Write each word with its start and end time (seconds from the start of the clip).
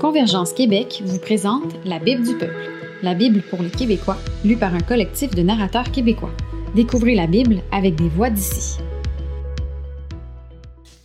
Convergence 0.00 0.52
Québec 0.52 1.02
vous 1.04 1.18
présente 1.18 1.74
La 1.84 1.98
Bible 1.98 2.22
du 2.22 2.36
peuple, 2.36 2.70
la 3.02 3.14
Bible 3.14 3.42
pour 3.42 3.62
les 3.62 3.70
Québécois, 3.70 4.16
lue 4.44 4.56
par 4.56 4.74
un 4.74 4.80
collectif 4.80 5.34
de 5.34 5.42
narrateurs 5.42 5.90
québécois. 5.90 6.30
Découvrez 6.74 7.14
la 7.14 7.26
Bible 7.26 7.62
avec 7.72 7.96
des 7.96 8.08
voix 8.08 8.30
d'ici. 8.30 8.78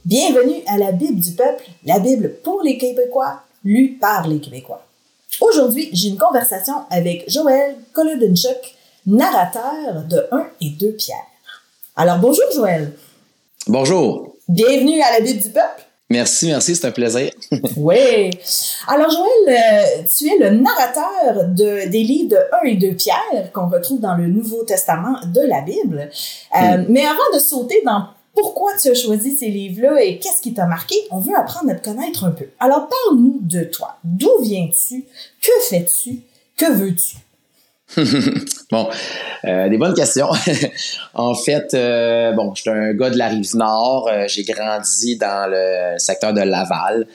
Bienvenue 0.06 0.62
à 0.68 0.78
la 0.78 0.92
Bible 0.92 1.20
du 1.20 1.32
peuple, 1.32 1.64
la 1.86 2.00
Bible 2.00 2.36
pour 2.44 2.62
les 2.64 2.78
Québécois, 2.78 3.42
lue 3.64 3.98
par 4.00 4.28
les 4.28 4.40
Québécois. 4.40 4.86
Aujourd'hui, 5.42 5.90
j'ai 5.94 6.10
une 6.10 6.18
conversation 6.18 6.76
avec 6.90 7.30
Joël 7.30 7.76
Kolodinchuk, 7.94 8.76
narrateur 9.06 10.04
de 10.10 10.28
1 10.32 10.48
et 10.62 10.70
2 10.70 10.92
Pierre. 10.94 11.18
Alors 11.96 12.20
bonjour 12.20 12.46
Joël. 12.54 12.94
Bonjour. 13.68 14.36
Bienvenue 14.48 15.02
à 15.02 15.12
la 15.12 15.20
Bible 15.22 15.42
du 15.42 15.50
peuple. 15.50 15.87
Merci, 16.10 16.48
merci, 16.48 16.74
c'est 16.76 16.88
un 16.88 16.92
plaisir. 16.92 17.32
oui. 17.78 18.30
Alors, 18.88 19.10
Joël, 19.10 19.28
euh, 19.50 20.04
tu 20.08 20.28
es 20.28 20.38
le 20.38 20.58
narrateur 20.58 21.50
de, 21.50 21.90
des 21.90 22.04
livres 22.04 22.30
de 22.30 22.38
1 22.64 22.66
et 22.66 22.76
2 22.76 22.94
Pierre 22.94 23.52
qu'on 23.54 23.68
retrouve 23.68 24.00
dans 24.00 24.16
le 24.16 24.28
Nouveau 24.28 24.64
Testament 24.64 25.18
de 25.26 25.42
la 25.42 25.62
Bible. 25.62 26.10
Euh, 26.56 26.86
Mais 26.88 27.06
avant 27.06 27.36
de 27.36 27.40
sauter 27.40 27.82
dans 27.86 28.06
pourquoi 28.34 28.72
tu 28.82 28.90
as 28.90 28.94
choisi 28.94 29.36
ces 29.36 29.50
livres-là 29.50 30.02
et 30.02 30.20
qu'est-ce 30.20 30.42
qui 30.42 30.54
t'a 30.54 30.66
marqué, 30.66 30.96
on 31.12 31.20
veut 31.20 31.36
apprendre 31.36 31.72
à 31.72 31.76
te 31.76 31.84
connaître 31.84 32.24
un 32.24 32.32
peu. 32.32 32.46
Alors, 32.60 32.88
parle-nous 32.88 33.40
de 33.42 33.64
toi. 33.66 33.98
D'où 34.04 34.30
viens-tu? 34.42 35.06
Que 35.42 35.52
fais-tu? 35.68 36.22
Que 36.56 36.72
veux-tu? 36.72 37.18
bon, 38.72 38.90
euh, 39.46 39.70
des 39.70 39.78
bonnes 39.78 39.94
questions. 39.94 40.30
en 41.14 41.34
fait, 41.36 41.74
euh, 41.74 42.34
bon, 42.34 42.54
je 42.54 42.62
suis 42.62 42.70
un 42.70 42.94
gars 42.94 43.10
de 43.10 43.18
la 43.18 43.30
rive 43.30 43.56
nord. 43.56 44.10
Euh, 44.12 44.26
j'ai 44.28 44.44
grandi 44.44 45.16
dans 45.18 45.50
le 45.50 45.98
secteur 45.98 46.34
de 46.34 46.42
Laval, 46.42 47.08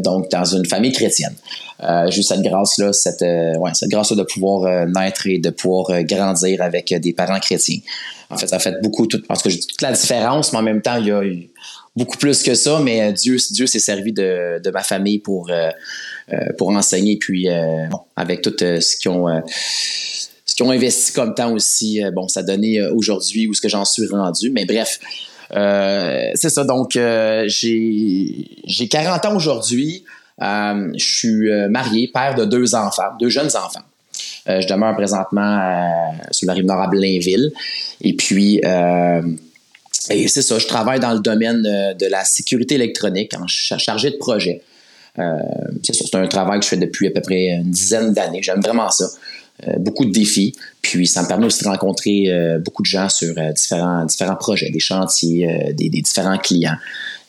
donc 0.00 0.30
dans 0.30 0.44
une 0.44 0.64
famille 0.64 0.92
chrétienne. 0.92 1.34
j'ai 2.08 2.20
eu 2.20 2.22
cette 2.22 2.42
grâce-là, 2.42 2.92
cette, 2.92 3.22
ouais, 3.22 3.70
cette 3.74 3.90
grâce-là 3.90 4.16
de 4.16 4.22
pouvoir 4.22 4.86
naître 4.86 5.26
et 5.26 5.38
de 5.38 5.50
pouvoir 5.50 6.02
grandir 6.04 6.62
avec 6.62 6.94
des 6.94 7.12
parents 7.12 7.40
chrétiens. 7.40 7.80
En 8.30 8.36
fait, 8.36 8.46
ça 8.46 8.58
fait 8.58 8.80
beaucoup, 8.82 9.06
parce 9.26 9.42
que 9.42 9.48
toute 9.48 9.80
la 9.80 9.92
différence, 9.92 10.52
mais 10.52 10.58
en 10.58 10.62
même 10.62 10.82
temps, 10.82 10.96
il 10.96 11.06
y 11.06 11.12
a 11.12 11.22
eu 11.22 11.50
beaucoup 11.98 12.16
plus 12.16 12.42
que 12.42 12.54
ça. 12.54 12.80
Mais 12.80 13.12
Dieu, 13.12 13.36
Dieu 13.50 13.66
s'est 13.66 13.78
servi 13.78 14.12
de, 14.12 14.70
ma 14.70 14.82
famille 14.82 15.18
pour 15.18 15.50
euh, 16.32 16.52
pour 16.58 16.68
enseigner. 16.68 17.16
Puis, 17.16 17.48
euh, 17.48 17.86
bon, 17.90 18.00
avec 18.14 18.42
tout 18.42 18.54
euh, 18.62 18.80
ce 18.80 18.96
qu'ils 18.96 19.10
ont 19.10 19.42
ont 20.60 20.70
investi 20.72 21.12
comme 21.12 21.34
temps 21.34 21.52
aussi, 21.52 22.00
bon, 22.12 22.26
ça 22.26 22.42
donné 22.42 22.82
aujourd'hui 22.82 23.46
où 23.46 23.54
ce 23.54 23.60
que 23.60 23.68
j'en 23.68 23.84
suis 23.84 24.08
rendu. 24.08 24.50
Mais 24.50 24.64
bref, 24.64 24.98
c'est 25.52 26.50
ça. 26.50 26.64
Donc, 26.64 26.94
j'ai 27.46 28.88
40 28.90 29.24
ans 29.24 29.36
aujourd'hui. 29.36 30.04
je 30.40 30.88
suis 30.96 31.48
marié, 31.70 32.10
père 32.12 32.34
de 32.34 32.44
deux 32.44 32.74
enfants, 32.74 33.14
deux 33.20 33.28
jeunes 33.28 33.54
enfants. 33.54 33.84
je 34.48 34.66
demeure 34.66 34.96
présentement 34.96 36.12
sur 36.32 36.48
la 36.48 36.54
rive 36.54 36.64
nord 36.64 36.82
à 36.82 36.88
Blainville. 36.88 37.52
Et 38.00 38.14
puis, 38.14 38.60
et 40.10 40.28
c'est 40.28 40.42
ça, 40.42 40.58
je 40.58 40.66
travaille 40.66 41.00
dans 41.00 41.12
le 41.12 41.20
domaine 41.20 41.62
de 41.62 42.06
la 42.06 42.24
sécurité 42.24 42.76
électronique, 42.76 43.32
en 43.34 43.46
chargé 43.46 44.10
de 44.10 44.16
projet. 44.16 44.62
Euh, 45.18 45.38
c'est 45.82 46.14
un 46.14 46.26
travail 46.26 46.60
que 46.60 46.64
je 46.64 46.70
fais 46.70 46.76
depuis 46.76 47.08
à 47.08 47.10
peu 47.10 47.20
près 47.20 47.48
une 47.48 47.70
dizaine 47.70 48.12
d'années. 48.12 48.42
J'aime 48.42 48.60
vraiment 48.60 48.90
ça. 48.90 49.06
Euh, 49.66 49.72
beaucoup 49.78 50.04
de 50.04 50.12
défis. 50.12 50.54
Puis 50.82 51.06
ça 51.08 51.22
me 51.22 51.28
permet 51.28 51.46
aussi 51.46 51.64
de 51.64 51.68
rencontrer 51.68 52.26
euh, 52.28 52.58
beaucoup 52.58 52.82
de 52.82 52.86
gens 52.86 53.08
sur 53.08 53.34
différents, 53.52 54.04
différents 54.04 54.36
projets, 54.36 54.70
des 54.70 54.78
chantiers, 54.78 55.72
des, 55.74 55.88
différents 55.88 56.38
clients. 56.38 56.76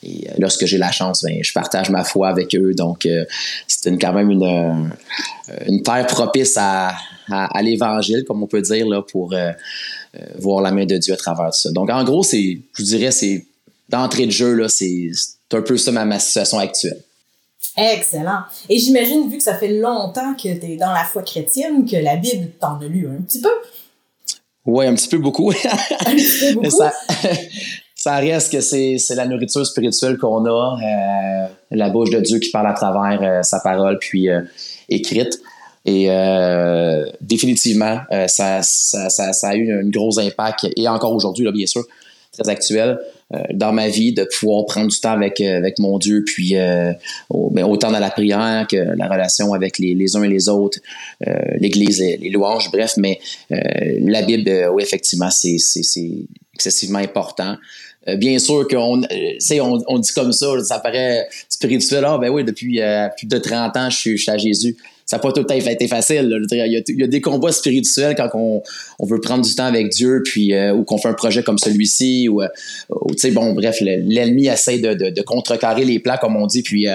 Et 0.04 0.28
lorsque 0.38 0.64
j'ai 0.64 0.78
la 0.78 0.92
chance, 0.92 1.24
ben, 1.24 1.40
je 1.42 1.52
partage 1.52 1.90
ma 1.90 2.04
foi 2.04 2.28
avec 2.28 2.54
eux. 2.54 2.72
Donc, 2.74 3.06
c'est 3.66 3.98
quand 3.98 4.12
même 4.12 4.30
une, 4.30 4.90
une 5.66 5.82
terre 5.82 6.06
propice 6.06 6.56
à, 6.56 6.94
à, 7.28 7.60
l'évangile, 7.60 8.24
comme 8.24 8.42
on 8.42 8.46
peut 8.46 8.62
dire, 8.62 8.86
là, 8.88 9.02
pour 9.02 9.34
voir 10.38 10.60
la 10.62 10.72
main 10.72 10.86
de 10.86 10.96
Dieu 10.96 11.14
à 11.14 11.16
travers 11.16 11.54
ça. 11.54 11.70
Donc, 11.70 11.90
en 11.90 12.02
gros, 12.04 12.22
c'est, 12.22 12.60
je 12.74 12.82
vous 12.82 12.88
dirais, 12.88 13.10
c'est 13.10 13.46
d'entrée 13.88 14.26
de 14.26 14.30
jeu, 14.30 14.54
là, 14.54 14.68
c'est 14.68 15.10
un 15.52 15.62
peu 15.62 15.76
ça 15.76 15.92
ma 15.92 16.18
situation 16.18 16.58
actuelle. 16.58 17.02
Excellent. 17.76 18.42
Et 18.68 18.78
j'imagine, 18.78 19.30
vu 19.30 19.38
que 19.38 19.42
ça 19.42 19.54
fait 19.54 19.68
longtemps 19.68 20.34
que 20.34 20.42
tu 20.58 20.72
es 20.72 20.76
dans 20.76 20.92
la 20.92 21.04
foi 21.04 21.22
chrétienne, 21.22 21.84
que 21.88 21.96
la 21.96 22.16
Bible 22.16 22.50
t'en 22.60 22.78
a 22.80 22.84
lu 22.84 23.08
un 23.08 23.22
petit 23.22 23.40
peu. 23.40 23.50
Oui, 24.66 24.86
un 24.86 24.94
petit 24.94 25.08
peu 25.08 25.18
beaucoup. 25.18 25.50
un 26.06 26.14
petit 26.14 26.46
peu 26.46 26.54
beaucoup. 26.54 26.70
Ça, 27.94 28.16
reste 28.16 28.50
que 28.50 28.62
c'est, 28.62 28.96
la 29.10 29.26
nourriture 29.26 29.66
spirituelle 29.66 30.16
qu'on 30.16 30.46
a, 30.46 30.78
euh, 30.82 31.48
la 31.70 31.90
bouche 31.90 32.08
de 32.08 32.20
Dieu 32.20 32.38
qui 32.38 32.50
parle 32.50 32.68
à 32.68 32.72
travers 32.72 33.20
euh, 33.22 33.42
sa 33.42 33.60
parole, 33.60 33.98
puis 33.98 34.30
euh, 34.30 34.40
écrite. 34.88 35.38
Et 35.86 36.08
définitivement, 37.20 38.00
ça, 38.26 38.60
ça, 38.62 39.08
ça, 39.08 39.48
a 39.48 39.56
eu 39.56 39.72
un 39.72 39.88
gros 39.88 40.18
impact, 40.18 40.66
et 40.76 40.86
encore 40.88 41.14
aujourd'hui, 41.14 41.44
là, 41.44 41.52
bien 41.52 41.66
sûr, 41.66 41.84
très 42.32 42.48
actuel. 42.48 42.98
Euh, 43.32 43.38
dans 43.52 43.72
ma 43.72 43.88
vie, 43.88 44.12
de 44.12 44.24
pouvoir 44.24 44.66
prendre 44.66 44.88
du 44.88 44.98
temps 44.98 45.12
avec, 45.12 45.40
euh, 45.40 45.56
avec 45.56 45.78
mon 45.78 45.98
Dieu, 45.98 46.24
puis 46.26 46.56
euh, 46.56 46.92
ben, 47.30 47.64
autant 47.64 47.92
dans 47.92 48.00
la 48.00 48.10
prière 48.10 48.66
que 48.68 48.76
la 48.76 49.06
relation 49.06 49.52
avec 49.52 49.78
les, 49.78 49.94
les 49.94 50.16
uns 50.16 50.24
et 50.24 50.28
les 50.28 50.48
autres, 50.48 50.78
l'Église, 51.58 52.00
les, 52.00 52.16
les, 52.16 52.30
louanges, 52.30 52.70
bref, 52.72 52.94
mais 52.96 53.20
la 53.50 54.22
Bible, 54.22 54.68
oui, 54.72 54.82
effectivement, 54.82 55.30
c'est 55.30 55.56
excessivement 56.54 56.98
important. 56.98 57.56
bien 58.16 58.38
sûr 58.38 58.66
qu'on 58.66 59.02
on, 59.02 59.82
on 59.86 59.98
dit 59.98 60.12
comme 60.12 60.32
ça, 60.32 60.46
ça 60.64 60.80
paraît 60.80 61.28
spirituel. 61.48 62.04
Ah, 62.04 62.18
ben 62.18 62.30
oui, 62.30 62.42
depuis 62.44 62.80
plus 63.16 63.26
de 63.26 63.38
30 63.38 63.76
ans, 63.76 63.90
je 63.90 63.96
suis, 63.96 64.16
je 64.16 64.22
suis 64.22 64.32
à 64.32 64.38
Jésus 64.38 64.76
ça 65.10 65.16
n'a 65.16 65.22
pas 65.22 65.32
tout 65.32 65.44
à 65.48 65.60
fait 65.60 65.72
été 65.72 65.88
facile. 65.88 66.40
Il, 66.52 66.84
y 66.96 67.02
a, 67.02 67.06
des 67.08 67.20
combats 67.20 67.50
spirituels 67.50 68.14
quand 68.14 68.30
on, 68.34 68.62
veut 69.04 69.18
prendre 69.18 69.44
du 69.44 69.52
temps 69.56 69.64
avec 69.64 69.88
Dieu, 69.88 70.22
puis 70.24 70.54
euh, 70.54 70.72
ou 70.72 70.84
qu'on 70.84 70.98
fait 70.98 71.08
un 71.08 71.14
projet 71.14 71.42
comme 71.42 71.58
celui-ci, 71.58 72.28
ou, 72.28 72.40
euh, 72.40 72.46
tu 73.08 73.18
sais, 73.18 73.32
bon, 73.32 73.52
bref, 73.52 73.80
l'ennemi 73.80 74.46
essaie 74.46 74.78
de, 74.78 75.22
contrecarrer 75.22 75.84
les 75.84 75.98
plats, 75.98 76.16
comme 76.16 76.36
on 76.36 76.46
dit, 76.46 76.62
puis 76.62 76.86
euh, 76.86 76.94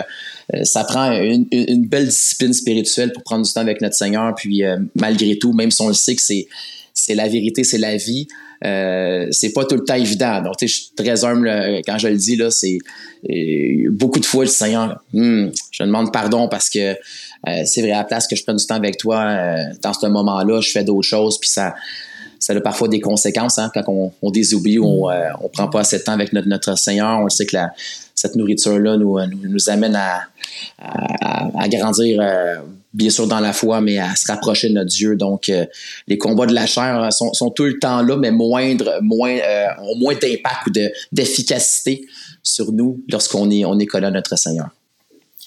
ça 0.64 0.86
prend 0.86 1.12
une, 1.12 1.46
belle 1.88 2.06
discipline 2.06 2.54
spirituelle 2.54 3.12
pour 3.12 3.24
prendre 3.24 3.46
du 3.46 3.52
temps 3.52 3.60
avec 3.60 3.82
notre 3.82 3.96
Seigneur, 3.96 4.34
puis 4.34 4.64
malgré 4.96 5.38
tout, 5.38 5.52
même 5.52 5.72
si 5.72 5.82
on 5.82 5.90
le 5.90 5.94
sait 5.94 6.16
que 6.16 6.22
c'est 6.22 7.16
la 7.16 7.28
vérité, 7.28 7.66
c'est 7.66 7.78
la 7.78 7.98
vie. 7.98 8.30
C'est 8.62 9.52
pas 9.54 9.66
tout 9.66 9.76
le 9.76 9.84
temps 9.84 9.96
évident. 9.96 10.42
Donc, 10.42 10.56
je 10.62 10.68
suis 10.68 10.92
très 10.96 11.26
humble 11.26 11.52
quand 11.86 11.98
je 11.98 12.08
le 12.08 12.16
dis 12.16 12.38
là. 12.38 12.50
C'est 12.50 12.78
beaucoup 13.90 14.22
de 14.22 14.26
fois 14.26 14.46
le 14.46 14.50
Seigneur, 14.50 15.04
hmm, 15.12 15.48
je 15.72 15.84
demande 15.84 16.14
pardon 16.14 16.48
parce 16.48 16.70
que 16.70 16.96
euh, 17.48 17.64
c'est 17.66 17.82
vrai, 17.82 17.92
à 17.92 18.00
la 18.00 18.04
place 18.04 18.28
que 18.28 18.36
je 18.36 18.44
prenne 18.44 18.58
du 18.58 18.66
temps 18.66 18.76
avec 18.76 18.98
toi, 18.98 19.22
euh, 19.22 19.64
dans 19.82 19.94
ce 19.94 20.08
moment-là, 20.08 20.62
je 20.62 20.72
fais 20.72 20.84
d'autres 20.84 21.08
choses, 21.08 21.40
puis 21.40 21.50
ça, 21.50 21.76
ça 22.40 22.54
a 22.54 22.62
parfois 22.62 22.88
des 22.88 23.00
conséquences 23.00 23.58
hein, 23.58 23.72
quand 23.74 23.84
on, 23.88 24.12
on 24.22 24.32
désoublie 24.32 24.78
euh, 24.78 24.82
on 24.82 25.50
prend 25.50 25.68
pas 25.68 25.82
assez 25.82 26.00
de 26.00 26.04
temps 26.04 26.14
avec 26.14 26.34
notre, 26.34 26.78
Seigneur. 26.78 27.20
On 27.20 27.30
sait 27.30 27.46
que 27.46 27.58
cette 28.14 28.36
nourriture-là 28.36 28.98
nous, 28.98 29.18
amène 29.70 29.96
à, 29.96 31.68
grandir, 31.70 32.22
bien 32.94 33.10
sûr, 33.10 33.28
dans 33.28 33.40
la 33.40 33.54
foi, 33.54 33.82
mais 33.82 33.98
à 33.98 34.16
se 34.16 34.28
rapprocher 34.28 34.70
de 34.70 34.74
notre 34.74 34.90
Dieu. 34.90 35.16
Donc, 35.16 35.52
les 36.08 36.18
combats 36.18 36.46
de 36.46 36.54
la 36.54 36.66
chair 36.66 37.12
sont, 37.12 37.50
tout 37.52 37.66
le 37.66 37.80
temps 37.80 38.02
là, 38.02 38.18
mais 38.18 38.32
moindre, 38.32 39.00
moins, 39.02 39.38
ont 39.82 39.98
moins 39.98 40.14
d'impact 40.16 40.68
ou 40.68 40.72
d'efficacité 41.12 42.06
sur 42.44 42.72
nous 42.72 43.04
lorsqu'on 43.10 43.50
est, 43.50 43.86
collé 43.86 44.08
à 44.08 44.12
notre 44.12 44.38
Seigneur. 44.38 44.70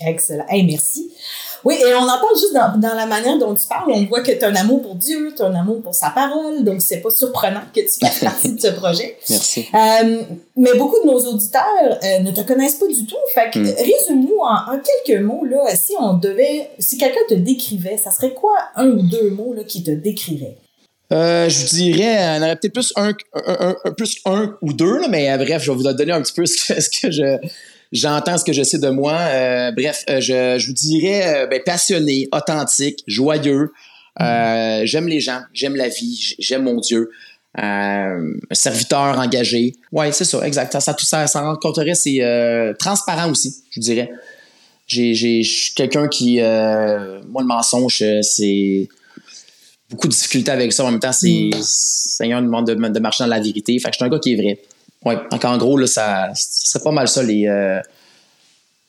Excellent. 0.01 0.45
Merci. 0.51 1.11
Oui, 1.65 1.75
et 1.75 1.95
on 1.95 2.03
en 2.03 2.07
parle 2.07 2.37
juste 2.39 2.55
dans, 2.55 2.79
dans 2.79 2.95
la 2.95 3.07
manière 3.07 3.39
dont 3.39 3.55
tu 3.55 3.67
parles. 3.69 3.91
On 3.93 4.05
voit 4.05 4.23
que 4.23 4.33
tu 4.33 4.45
as 4.45 4.49
un 4.49 4.55
amour 4.55 4.83
pour 4.83 4.95
Dieu, 4.95 5.33
tu 5.37 5.43
as 5.43 5.47
un 5.47 5.55
amour 5.55 5.83
pour 5.83 5.95
sa 5.95 6.11
parole, 6.11 6.65
donc 6.65 6.83
c'est 6.83 6.99
pas 7.01 7.11
surprenant 7.11 7.63
que 7.75 7.81
tu 7.81 7.99
fasses 8.01 8.21
partie 8.21 8.53
de 8.53 8.61
ce 8.61 8.69
projet. 8.69 9.17
Merci. 9.31 9.67
Euh, 9.75 10.23
mais 10.57 10.75
beaucoup 10.77 11.01
de 11.03 11.07
nos 11.07 11.19
auditeurs 11.19 11.99
euh, 12.03 12.19
ne 12.21 12.31
te 12.31 12.41
connaissent 12.43 12.77
pas 12.77 12.87
du 12.87 13.07
tout. 13.07 13.17
Fait 13.35 13.51
que 13.53 13.59
hmm. 13.59 13.75
résume-nous 13.77 14.39
en, 14.41 14.75
en, 14.75 14.81
quelques 15.05 15.21
mots, 15.21 15.45
là, 15.45 15.75
si 15.75 15.93
on 15.99 16.15
devait, 16.15 16.71
si 16.79 16.99
quelqu'un 16.99 17.21
te 17.29 17.35
décrivait, 17.35 17.97
ça 17.97 18.11
serait 18.11 18.35
quoi 18.35 18.57
un 18.77 18.89
ou 18.89 19.03
deux 19.03 19.31
mots 19.31 19.55
là, 19.55 19.65
qui 19.65 19.83
te 19.83 19.91
décriraient? 19.91 20.57
Euh, 21.11 21.49
je 21.49 21.61
vous 21.61 21.69
dirais, 21.69 22.39
on 22.39 22.43
aurait 22.43 22.57
peut-être 22.57 22.75
plus 22.75 22.93
un, 22.97 23.13
un, 23.35 23.77
un, 23.85 23.93
plus 23.93 24.21
un 24.27 24.59
ou 24.61 24.75
deux, 24.75 24.99
là, 24.99 25.09
mais 25.09 25.35
bref, 25.39 25.63
je 25.63 25.71
vais 25.71 25.77
vous 25.77 25.83
donner 25.83 26.13
un 26.13 26.21
petit 26.21 26.35
peu 26.35 26.45
ce 26.45 26.75
que, 26.75 26.81
ce 26.81 26.91
que 26.91 27.11
je, 27.11 27.39
j'entends 27.93 28.39
ce 28.39 28.45
que 28.45 28.53
je 28.53 28.63
sais 28.63 28.79
de 28.79 28.89
moi. 28.89 29.15
Euh, 29.15 29.73
bref, 29.73 30.05
euh, 30.09 30.21
je, 30.21 30.59
je, 30.59 30.67
vous 30.67 30.73
dirais 30.73 31.37
euh, 31.37 31.47
ben, 31.47 31.61
passionné, 31.65 32.29
authentique, 32.33 33.03
joyeux. 33.07 33.73
J'aime 34.19 35.09
les 35.09 35.21
gens, 35.21 35.41
j'aime 35.53 35.77
la 35.77 35.89
vie, 35.89 36.35
j'aime 36.39 36.65
mon 36.65 36.81
Dieu. 36.81 37.11
serviteur 38.53 39.19
engagé. 39.19 39.77
Ouais, 39.93 40.13
c'est 40.13 40.25
ça, 40.25 40.47
exact. 40.47 40.73
Ça, 40.73 40.81
ça, 40.81 40.95
tout 40.95 41.07
ça, 41.07 41.27
ça 41.27 41.41
rencontrerait, 41.41 41.95
c'est 41.95 42.21
transparent 42.79 43.31
aussi, 43.31 43.63
je 43.71 43.81
dirais. 43.81 44.11
J'ai, 44.87 45.13
j'ai, 45.15 45.43
je 45.43 45.51
suis 45.51 45.75
quelqu'un 45.75 46.09
qui, 46.09 46.37
moi, 46.39 47.43
le 47.43 47.47
mensonge, 47.47 48.03
c'est 48.23 48.89
beaucoup 49.91 50.09
de 50.09 50.13
difficultés 50.13 50.51
avec 50.51 50.73
ça. 50.73 50.85
En 50.85 50.91
même 50.91 51.01
temps, 51.01 51.13
c'est, 51.13 51.51
mm. 51.55 51.63
Seigneur 51.63 52.43
demande 52.43 52.67
de, 52.67 52.75
de 52.75 52.99
marcher 52.99 53.25
dans 53.25 53.31
la 53.31 53.41
vérité. 53.41 53.79
Fait 53.79 53.89
que 53.89 53.95
je 53.95 53.99
suis 53.99 54.05
un 54.05 54.09
gars 54.09 54.19
qui 54.19 54.33
est 54.33 54.37
vrai. 54.37 54.59
Oui, 55.05 55.15
donc 55.31 55.45
en 55.45 55.57
gros, 55.59 55.77
là, 55.77 55.87
ça, 55.87 56.31
serait 56.35 56.83
pas 56.83 56.91
mal 56.91 57.09
ça 57.09 57.23
les, 57.23 57.47
euh, 57.47 57.81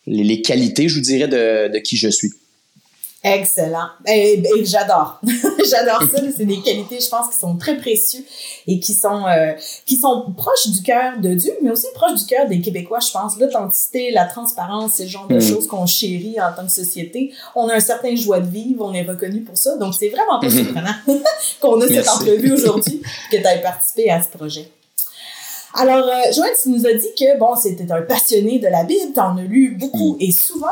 les, 0.08 0.42
qualités, 0.42 0.90
je 0.90 0.96
vous 0.96 1.02
dirais, 1.02 1.28
de, 1.28 1.78
qui 1.80 1.98
je 1.98 2.10
suis. 2.10 2.32
Excellent. 3.22 3.90
Et, 4.08 4.42
j'adore. 4.64 5.20
j'adore 5.70 6.04
ça. 6.10 6.22
C'est 6.36 6.46
des 6.46 6.62
qualités, 6.62 7.00
je 7.02 7.10
pense, 7.10 7.28
qui 7.30 7.38
sont 7.38 7.58
très 7.58 7.76
précieuses 7.76 8.24
et 8.66 8.80
qui 8.80 8.94
sont 8.94 9.28
euh, 9.28 9.52
qui 9.86 9.98
sont 9.98 10.34
proches 10.38 10.70
du 10.70 10.82
cœur 10.82 11.20
de 11.20 11.34
Dieu, 11.34 11.52
mais 11.62 11.70
aussi 11.70 11.88
proches 11.94 12.18
du 12.18 12.26
cœur 12.26 12.48
des 12.48 12.62
Québécois, 12.62 13.00
je 13.06 13.12
pense. 13.12 13.38
L'authenticité, 13.38 14.12
la 14.12 14.24
transparence, 14.24 14.94
c'est 14.96 15.04
le 15.04 15.10
genre 15.10 15.28
de 15.28 15.36
hmm. 15.36 15.42
choses 15.42 15.68
qu'on 15.68 15.86
chérit 15.86 16.40
en 16.40 16.54
tant 16.56 16.66
que 16.66 16.72
société. 16.72 17.34
On 17.56 17.68
a 17.68 17.76
un 17.76 17.82
certain 17.82 18.16
joie 18.16 18.40
de 18.40 18.50
vivre, 18.50 18.86
on 18.86 18.94
est 18.94 19.04
reconnu 19.04 19.42
pour 19.42 19.58
ça. 19.58 19.76
Donc, 19.76 19.94
c'est 20.00 20.10
vraiment 20.10 20.40
pas 20.40 20.48
hmm. 20.48 20.64
surprenant 20.64 20.96
qu'on 21.60 21.82
a 21.82 21.88
cette 21.88 22.08
entrevue 22.08 22.54
aujourd'hui 22.54 23.02
que 23.30 23.36
tu 23.36 23.44
aies 23.46 23.62
participé 23.62 24.10
à 24.10 24.24
ce 24.24 24.30
projet. 24.30 24.72
Alors, 25.74 26.08
euh, 26.08 26.32
Joël, 26.34 26.52
tu 26.62 26.70
nous 26.70 26.86
as 26.86 26.94
dit 26.94 27.14
que, 27.18 27.38
bon, 27.38 27.56
c'était 27.56 27.92
un 27.92 28.02
passionné 28.02 28.60
de 28.60 28.68
la 28.68 28.84
Bible, 28.84 29.14
tu 29.14 29.20
en 29.20 29.38
as 29.38 29.44
lu 29.44 29.76
beaucoup 29.80 30.16
hmm. 30.16 30.22
et 30.22 30.32
souvent. 30.32 30.68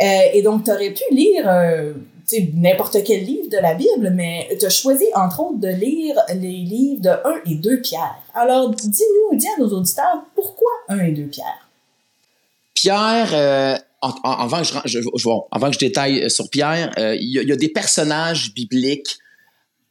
Euh, 0.00 0.04
et 0.32 0.42
donc, 0.42 0.64
tu 0.64 0.70
aurais 0.70 0.90
pu 0.90 1.02
lire 1.10 1.44
euh, 1.48 1.92
n'importe 2.54 2.98
quel 3.04 3.24
livre 3.24 3.48
de 3.50 3.58
la 3.58 3.74
Bible, 3.74 4.10
mais 4.14 4.48
tu 4.58 4.66
as 4.66 4.70
choisi, 4.70 5.04
entre 5.14 5.40
autres, 5.40 5.58
de 5.58 5.68
lire 5.68 6.16
les 6.34 6.50
livres 6.50 7.00
de 7.00 7.10
1 7.10 7.50
et 7.50 7.54
2 7.54 7.80
Pierre. 7.80 8.16
Alors, 8.34 8.70
dis-nous, 8.70 9.38
dis 9.38 9.46
à 9.56 9.60
nos 9.60 9.68
auditeurs, 9.68 10.22
pourquoi 10.34 10.70
1 10.88 10.98
et 11.00 11.12
2 11.12 11.24
Pierre? 11.24 11.68
Pierre, 12.74 13.30
euh, 13.32 13.76
avant, 14.24 14.58
que 14.58 14.88
je, 14.88 14.98
avant 15.50 15.68
que 15.68 15.74
je 15.74 15.78
détaille 15.78 16.28
sur 16.30 16.50
Pierre, 16.50 16.92
il 16.98 17.30
y, 17.30 17.52
a 17.52 17.56
des 17.56 17.68
personnages 17.68 18.52
bibliques 18.54 19.18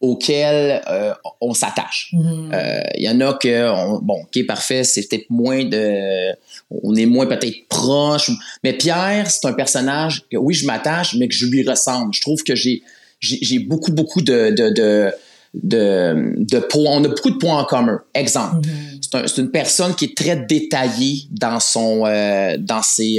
auxquels 0.01 0.81
euh, 0.89 1.13
on 1.39 1.53
s'attache. 1.53 2.09
Mm-hmm. 2.13 2.53
Euh, 2.53 2.81
il 2.95 3.03
y 3.03 3.09
en 3.09 3.21
a 3.21 3.33
que, 3.35 3.99
bon, 4.01 4.21
ok, 4.23 4.45
parfait, 4.47 4.83
c'est 4.83 5.07
peut-être 5.07 5.29
moins 5.29 5.63
de, 5.63 6.31
on 6.71 6.95
est 6.95 7.05
moins 7.05 7.27
peut-être 7.27 7.67
proche. 7.69 8.31
Mais 8.63 8.73
Pierre, 8.73 9.29
c'est 9.29 9.47
un 9.47 9.53
personnage 9.53 10.23
que 10.31 10.37
oui, 10.37 10.53
je 10.53 10.65
m'attache, 10.65 11.15
mais 11.17 11.27
que 11.27 11.35
je 11.35 11.45
lui 11.45 11.67
ressemble. 11.67 12.13
Je 12.13 12.21
trouve 12.21 12.43
que 12.43 12.55
j'ai, 12.55 12.81
j'ai 13.19 13.59
beaucoup, 13.59 13.91
beaucoup 13.91 14.21
de, 14.21 14.49
de, 14.49 14.69
de 14.69 15.11
de, 15.53 16.33
de 16.37 16.59
points, 16.59 16.91
on 16.91 17.03
a 17.03 17.09
beaucoup 17.09 17.29
de 17.29 17.35
points 17.35 17.59
en 17.59 17.65
commun. 17.65 18.01
Exemple, 18.13 18.65
mm-hmm. 18.65 19.27
c'est 19.27 19.41
une 19.41 19.51
personne 19.51 19.93
qui 19.95 20.05
est 20.05 20.15
très 20.15 20.37
détaillée 20.37 21.23
dans 21.29 21.59
son, 21.59 22.05
euh, 22.05 22.55
dans 22.57 22.81
ses, 22.81 23.17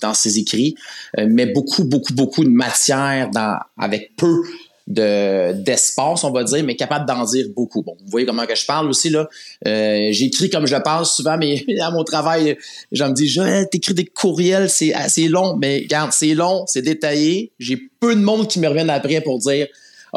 dans 0.00 0.14
ses 0.14 0.38
écrits, 0.38 0.74
mais 1.18 1.44
beaucoup, 1.44 1.84
beaucoup, 1.84 2.14
beaucoup 2.14 2.42
de 2.42 2.48
matière 2.48 3.28
dans, 3.30 3.58
avec 3.78 4.16
peu 4.16 4.42
de 4.88 5.52
d'espace, 5.52 6.24
on 6.24 6.30
va 6.30 6.42
dire, 6.44 6.64
mais 6.64 6.74
capable 6.74 7.06
d'en 7.06 7.24
dire 7.24 7.46
beaucoup. 7.54 7.82
Bon, 7.82 7.96
vous 8.00 8.10
voyez 8.10 8.26
comment 8.26 8.46
que 8.46 8.54
je 8.54 8.64
parle 8.64 8.88
aussi 8.88 9.10
là. 9.10 9.28
Euh, 9.66 10.08
j'écris 10.10 10.48
comme 10.48 10.66
je 10.66 10.76
parle 10.76 11.04
souvent, 11.04 11.36
mais 11.36 11.64
à 11.80 11.90
mon 11.90 12.04
travail, 12.04 12.56
je 12.90 13.04
me 13.04 13.12
dis, 13.12 13.28
je 13.28 13.64
t'écris 13.64 13.94
des 13.94 14.06
courriels, 14.06 14.70
c'est 14.70 14.94
assez 14.94 15.28
long, 15.28 15.56
mais 15.56 15.80
regarde, 15.80 16.12
c'est 16.12 16.34
long, 16.34 16.64
c'est 16.66 16.82
détaillé. 16.82 17.52
J'ai 17.58 17.78
peu 18.00 18.14
de 18.14 18.20
monde 18.20 18.48
qui 18.48 18.60
me 18.60 18.68
reviennent 18.68 18.90
après 18.90 19.20
pour 19.20 19.38
dire 19.38 19.66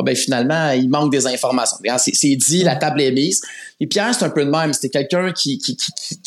ah 0.01 0.03
ben 0.03 0.15
finalement, 0.15 0.71
il 0.71 0.89
manque 0.89 1.11
des 1.11 1.27
informations. 1.27 1.77
C'est 1.97 2.35
dit, 2.35 2.63
la 2.63 2.75
table 2.75 3.01
est 3.01 3.11
mise. 3.11 3.41
Et 3.79 3.87
Pierre, 3.87 4.13
c'est 4.13 4.25
un 4.25 4.29
peu 4.29 4.43
de 4.43 4.49
même. 4.49 4.73
C'était 4.73 4.89
quelqu'un 4.89 5.31
qui, 5.31 5.59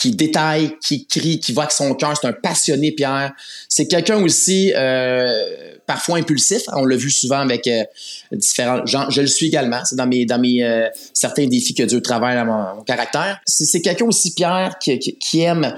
détaille, 0.06 0.76
qui 0.80 1.06
crie, 1.06 1.40
qui 1.40 1.52
voit 1.52 1.66
que 1.66 1.74
son 1.74 1.94
cœur. 1.94 2.16
C'est 2.20 2.26
un 2.26 2.32
passionné, 2.32 2.92
Pierre. 2.92 3.32
C'est 3.68 3.86
quelqu'un 3.86 4.22
aussi 4.22 4.72
euh, 4.74 5.74
parfois 5.86 6.18
impulsif. 6.18 6.62
On 6.72 6.84
l'a 6.84 6.96
vu 6.96 7.10
souvent 7.10 7.38
avec 7.38 7.66
euh, 7.66 7.84
différents 8.32 8.86
gens. 8.86 9.10
Je 9.10 9.20
le 9.20 9.26
suis 9.26 9.46
également. 9.46 9.84
C'est 9.84 9.96
dans 9.96 10.06
mes, 10.06 10.24
dans 10.24 10.38
mes 10.38 10.62
euh, 10.62 10.88
certains 11.12 11.46
défis 11.46 11.74
que 11.74 11.82
Dieu 11.82 12.00
travaille 12.00 12.36
à 12.36 12.44
mon, 12.44 12.82
caractère. 12.82 13.40
C'est 13.46 13.82
quelqu'un 13.82 14.06
aussi, 14.06 14.34
Pierre, 14.34 14.78
qui, 14.78 14.98
qui, 14.98 15.40
aime... 15.40 15.74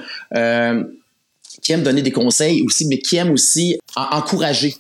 Qui 1.63 1.73
aime 1.73 1.83
donner 1.83 2.03
des 2.03 2.13
conseils 2.13 2.63
aussi, 2.63 2.87
mais 2.87 2.99
qui 2.99 3.17
aime 3.17 3.33
aussi 3.33 3.79
encourager 3.97 4.77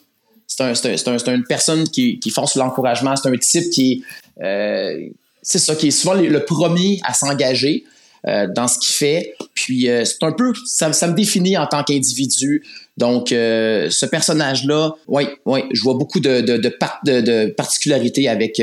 c'est 0.46 1.28
une 1.28 1.44
personne 1.44 1.88
qui, 1.88 2.19
qui 2.19 2.31
fonce 2.31 2.54
l'encouragement. 2.54 3.14
C'est 3.16 3.28
un 3.28 3.37
type 3.37 3.70
qui 3.70 4.04
est, 4.38 4.44
euh, 4.44 5.08
c'est 5.43 5.58
ça, 5.58 5.75
qui 5.75 5.88
est 5.88 5.93
souvent 5.93 6.14
le, 6.14 6.44
premier 6.44 7.00
à 7.04 7.14
s'engager 7.14 7.84
euh, 8.26 8.46
dans 8.54 8.69
ce 8.69 8.78
qu'il 8.78 8.94
fait. 8.94 9.34
Puis 9.54 9.88
euh, 9.88 10.04
c'est 10.04 10.22
un 10.22 10.32
peu, 10.32 10.52
ça, 10.64 10.88
me 10.88 11.14
définit 11.14 11.56
en 11.56 11.66
tant 11.66 11.82
qu'individu. 11.82 12.64
Donc 12.96 13.28
ce 13.31 14.06
personnage-là, 14.06 14.93
oui, 15.08 15.25
oui, 15.44 15.60
je 15.72 15.82
vois 15.82 15.94
beaucoup 15.94 16.20
de, 16.20 16.40
de, 16.40 16.56
de, 16.56 17.46
particularités 17.50 18.28
avec, 18.28 18.62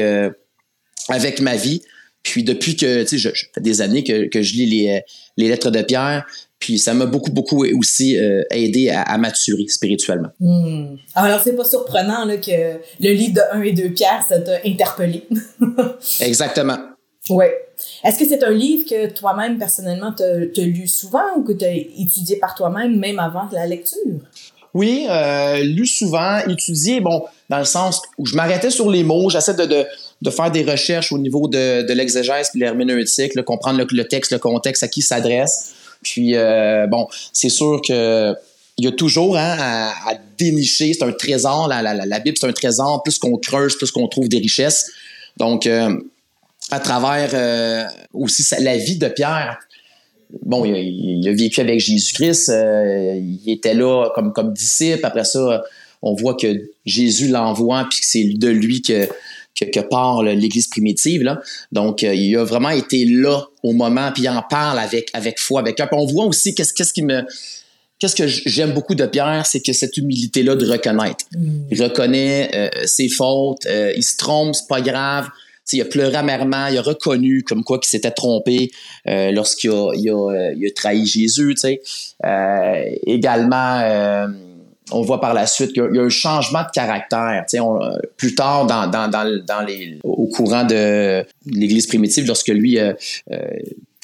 avec 1.10 1.40
ma 1.40 1.56
vie. 1.56 1.82
Puis 2.24 2.44
depuis 2.44 2.78
que, 2.78 3.04
tu 3.04 3.10
sais, 3.10 3.18
je, 3.18 3.46
fais 3.54 3.62
des 3.62 3.82
années 3.82 4.04
que, 4.04 4.30
que 4.30 4.42
je 4.42 4.54
lis 4.54 4.66
les, 4.66 5.02
les 5.36 5.50
lettres 5.50 5.70
de 5.70 5.82
Pierre, 5.82 6.26
puis 6.64 6.80
ça 6.80 6.94
m'a 6.94 7.06
beaucoup, 7.06 7.30
beaucoup 7.30 7.66
aussi 7.78 8.18
euh, 8.18 8.42
aidé 8.50 8.90
à, 8.90 9.18
maturer 9.18 9.66
spirituellement. 9.68 10.30
Hmm. 10.40 10.96
Alors, 11.14 11.42
c'est 11.44 11.58
pas 11.58 11.66
surprenant 11.66 12.24
là, 12.24 12.38
que 12.38 12.80
le 13.02 13.12
livre 13.12 13.34
de 13.34 13.58
1 13.58 13.62
et 13.64 13.72
2 13.74 13.90
Pierre, 13.90 14.24
ça 14.26 14.40
t'a 14.40 14.60
interpellé. 14.66 15.28
Exactement. 16.22 16.78
Oui. 17.30 17.46
Est-ce 18.06 18.18
que 18.18 18.26
c'est 18.26 18.46
un 18.46 18.52
livre 18.52 18.88
que 18.90 19.12
toi-même, 19.12 19.58
personnellement, 19.58 20.14
tu 20.14 20.24
as 20.24 20.66
lu 20.66 20.88
souvent 20.88 21.36
ou 21.36 21.44
que 21.44 21.52
tu 21.52 21.66
as 21.66 21.74
étudié 21.74 22.38
par 22.38 22.56
toi-même, 22.56 22.98
même 22.98 23.20
avant 23.20 23.50
la 23.52 23.68
lecture? 23.68 24.00
Oui, 24.74 25.06
euh, 25.10 25.64
lu 25.64 25.86
souvent, 25.86 26.40
étudié, 26.48 27.02
bon, 27.02 27.26
dans 27.50 27.60
le 27.60 27.66
sens 27.66 28.02
où 28.18 28.26
je 28.26 28.38
m'arrêtais 28.38 28.70
sur 28.70 28.90
les 28.90 29.04
mots, 29.04 29.30
j'essaie 29.30 29.54
de, 29.54 29.66
de, 29.66 29.86
de, 30.22 30.30
faire 30.30 30.50
des 30.50 30.64
recherches 30.64 31.12
au 31.12 31.18
niveau 31.18 31.50
de, 31.50 31.86
de 31.86 31.94
l'exégèse 31.94 32.52
et 32.56 32.58
l'herméneutique, 32.58 33.40
comprendre 33.44 33.80
le, 33.80 33.88
le, 33.92 34.08
texte, 34.08 34.32
le 34.32 34.40
contexte, 34.40 34.84
à 34.84 34.88
qui 34.88 35.02
s'adresse. 35.02 35.74
Puis, 36.04 36.36
euh, 36.36 36.88
bon, 36.88 37.08
c'est 37.32 37.50
sûr 37.50 37.82
que 37.86 38.36
il 38.78 38.86
y 38.86 38.88
a 38.88 38.92
toujours 38.92 39.38
hein, 39.38 39.56
à, 39.60 40.16
dénicher, 40.38 40.94
c'est 40.94 41.04
un 41.04 41.12
trésor, 41.12 41.68
la, 41.68 42.20
Bible 42.20 42.36
c'est 42.40 42.48
un 42.48 42.54
trésor, 42.54 43.04
plus 43.04 43.20
qu'on 43.20 43.38
creuse, 43.38 43.78
plus 43.78 43.92
qu'on 43.92 44.08
trouve 44.08 44.28
des 44.28 44.40
richesses. 44.40 44.92
Donc, 45.38 45.68
euh, 45.68 45.96
à 46.72 46.80
travers 46.80 47.30
euh, 47.34 47.86
aussi 48.14 48.44
la 48.60 48.78
vie 48.78 48.98
de 48.98 49.08
Pierre, 49.10 49.60
bon, 50.44 50.66
il, 50.66 51.28
a 51.30 51.34
vécu 51.34 51.62
avec 51.62 51.80
Jésus-Christ, 51.80 52.52
il 52.52 53.52
était 53.52 53.76
là 53.76 54.10
comme, 54.16 54.34
comme 54.34 54.54
disciple, 54.54 55.06
après 55.06 55.26
ça, 55.26 55.64
on 56.02 56.16
voit 56.16 56.34
que 56.34 56.48
Jésus 56.86 57.28
l'envoie, 57.28 57.86
puis 57.90 58.00
que 58.00 58.06
c'est 58.06 58.24
de 58.24 58.50
lui 58.50 58.82
que 58.82 59.08
que, 59.56 59.80
part 59.82 60.24
l'Église 60.24 60.68
primitive. 60.68 61.24
Là. 61.24 61.42
Donc, 61.72 62.04
euh, 62.04 62.14
il 62.14 62.36
a 62.36 62.44
vraiment 62.44 62.70
été 62.70 63.06
là 63.06 63.44
au 63.62 63.74
moment, 63.74 64.12
puis 64.14 64.24
il 64.24 64.30
en 64.30 64.42
parle 64.42 64.80
avec, 64.80 65.10
avec 65.14 65.40
foi, 65.40 65.62
avec 65.62 65.76
cœur. 65.76 65.88
on 65.92 66.06
voit 66.06 66.26
aussi 66.26 66.56
qu'est-ce, 66.56 66.74
qu'est-ce 66.74 66.94
qui 66.94 67.04
me... 67.04 67.24
Qu'est-ce 68.00 68.16
que 68.18 68.28
j'aime 68.28 68.74
beaucoup 68.74 68.96
de 68.96 69.06
Pierre, 69.06 69.46
c'est 69.46 69.62
que 69.62 69.72
cette 69.72 69.96
humilité-là 69.96 70.56
de 70.56 70.70
reconnaître. 70.70 71.24
Mm. 71.38 71.68
Il 71.72 71.82
reconnaît 71.82 72.52
euh, 72.54 72.86
ses 72.86 73.08
fautes, 73.08 73.66
euh, 73.66 73.94
il 73.96 74.04
se 74.04 74.18
trompe, 74.18 74.56
c'est 74.56 74.68
pas 74.68 74.82
grave. 74.82 75.30
il 75.72 75.80
a 75.80 75.86
pleuré 75.86 76.18
amèrement, 76.18 76.68
il 76.68 76.78
a 76.78 76.82
reconnu 76.82 77.44
comme 77.44 77.64
quoi 77.64 77.80
qu'il 77.80 77.90
s'était 77.90 78.12
trompé 78.12 78.72
lorsqu'il 79.06 79.70
a, 79.70 79.94
il 79.96 80.10
a, 80.10 80.52
il 80.54 80.68
a, 80.68 80.72
trahi 80.76 81.06
Jésus. 81.06 81.56
également 83.06 84.28
on 84.92 85.02
voit 85.02 85.22
par 85.22 85.34
la 85.34 85.48
suite 85.48 85.74
qu'il 85.74 85.90
y, 85.94 86.00
a 86.00 86.02
un 86.02 86.10
changement 86.10 86.64
de 86.64 86.72
caractère. 86.74 87.46
On, 87.56 87.82
euh, 87.82 87.98
plus 88.18 88.36
tard, 88.36 88.66
dans, 88.66 88.88
dans, 88.88 89.10
dans, 89.10 89.66
les, 89.66 90.00
au 90.04 90.28
courant 90.28 90.64
de 90.64 91.26
l'Église 91.46 91.88
primitive, 91.88 92.26
lorsque 92.26 92.50
lui 92.50 92.80
euh, 92.80 92.94
euh, 93.32 93.38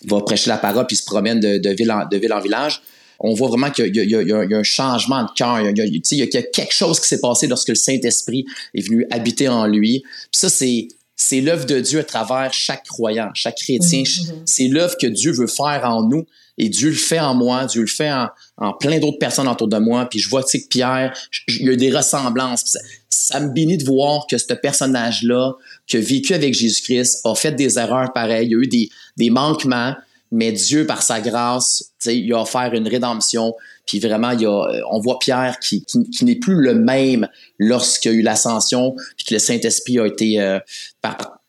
va 0.06 0.22
prêcher 0.22 0.50
la 0.50 0.58
parole 0.58 0.88
puis 0.88 0.96
se 0.96 1.06
promène 1.06 1.40
de, 1.40 1.58
de, 1.58 1.70
ville, 1.72 1.92
en, 1.92 2.08
de 2.08 2.18
ville 2.18 2.34
en 2.34 2.40
village, 2.40 2.82
on 3.20 3.34
voit 3.34 3.50
vraiment 3.50 3.70
qu'il 3.70 3.94
y, 3.96 4.00
y, 4.00 4.34
a 4.34 4.38
un 4.58 4.64
changement 4.64 5.24
de 5.24 5.30
cœur. 5.36 5.60
Il, 5.60 6.02
il, 6.12 6.18
y 6.18 6.22
a 6.22 6.28
quelque 6.28 6.74
chose 6.74 7.00
qui 7.02 7.08
s'est 7.08 7.20
passé 7.20 7.48
lorsque 7.48 7.70
le 7.70 7.76
Saint-Esprit 7.76 8.46
est 8.74 8.82
venu 8.82 9.06
habiter 9.12 9.50
en 9.50 9.68
lui. 9.68 10.02
Puis 10.02 10.40
ça, 10.40 10.50
c'est 10.50 10.88
c'est 11.18 11.42
l'œuvre 11.42 11.66
de 11.66 11.82
Dieu 11.82 12.00
à 12.00 12.04
travers 12.06 12.54
chaque 12.54 12.86
croyant, 12.86 13.30
chaque 13.34 13.58
chrétien. 13.58 14.04
Mm-hmm. 14.04 14.34
C'est 14.46 14.68
l'œuvre 14.70 14.96
que 14.98 15.08
Dieu 15.08 15.34
veut 15.34 15.48
faire 15.48 15.82
en 15.84 16.04
nous. 16.04 16.26
Et 16.60 16.68
Dieu 16.68 16.90
le 16.90 16.96
fait 16.96 17.22
en 17.22 17.34
moi, 17.34 17.66
Dieu 17.66 17.82
le 17.82 17.88
fait 17.88 18.12
en, 18.58 18.74
plein 18.74 19.00
d'autres 19.00 19.18
personnes 19.18 19.48
autour 19.48 19.70
de 19.70 19.78
moi. 19.78 20.08
Puis 20.10 20.20
je 20.20 20.30
vois, 20.30 20.44
tu 20.44 20.50
sais, 20.50 20.62
que 20.62 20.68
Pierre, 20.68 21.18
il 21.48 21.66
y 21.66 21.70
a 21.70 21.76
des 21.78 21.90
ressemblances. 21.90 22.78
Ça, 23.10 23.40
me 23.40 23.50
bénit 23.54 23.78
de 23.78 23.86
voir 23.86 24.28
que 24.30 24.38
ce 24.38 24.54
personnage-là, 24.54 25.54
qui 25.88 25.98
a 25.98 26.02
vécu 26.02 26.34
avec 26.34 26.54
Jésus-Christ, 26.54 27.22
a 27.24 27.34
fait 27.34 27.54
des 27.54 27.80
erreurs 27.80 28.12
pareilles, 28.14 28.48
il 28.48 28.52
y 28.52 28.56
a 28.56 28.58
eu 28.58 28.90
des, 29.18 29.30
manquements, 29.30 29.96
mais 30.32 30.52
Dieu, 30.52 30.86
par 30.86 31.02
sa 31.02 31.22
grâce, 31.22 31.78
tu 31.78 32.10
sais, 32.10 32.18
il 32.18 32.32
a 32.34 32.42
offert 32.42 32.74
une 32.74 32.88
rédemption. 32.88 33.56
Puis 33.88 34.00
vraiment, 34.00 34.28
a, 34.28 34.82
on 34.92 35.00
voit 35.00 35.18
Pierre 35.18 35.60
qui, 35.60 35.86
qui, 35.86 36.26
n'est 36.26 36.36
plus 36.36 36.56
le 36.56 36.76
même 36.76 37.30
lorsqu'il 37.58 38.12
y 38.12 38.16
a 38.16 38.18
eu 38.18 38.22
l'ascension, 38.22 38.96
puis 39.16 39.26
que 39.28 39.34
le 39.34 39.40
Saint-Esprit 39.40 39.98
a 40.00 40.06
été 40.06 40.42
euh, 40.42 40.60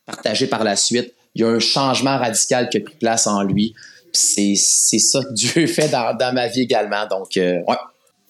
partagé 0.05 0.47
par 0.47 0.63
la 0.63 0.77
suite. 0.77 1.13
Il 1.35 1.41
y 1.41 1.43
a 1.43 1.49
un 1.49 1.59
changement 1.59 2.17
radical 2.17 2.69
qui 2.69 2.77
a 2.77 2.81
pris 2.81 2.95
place 2.95 3.27
en 3.27 3.43
lui 3.43 3.73
c'est 4.13 4.55
ça 4.55 5.21
que 5.23 5.33
Dieu 5.33 5.67
fait 5.67 5.89
dans, 5.89 6.15
dans 6.17 6.33
ma 6.33 6.47
vie 6.47 6.61
également. 6.61 7.05
Donc, 7.07 7.37
euh, 7.37 7.59
ouais. 7.67 7.77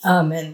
Amen. 0.03 0.53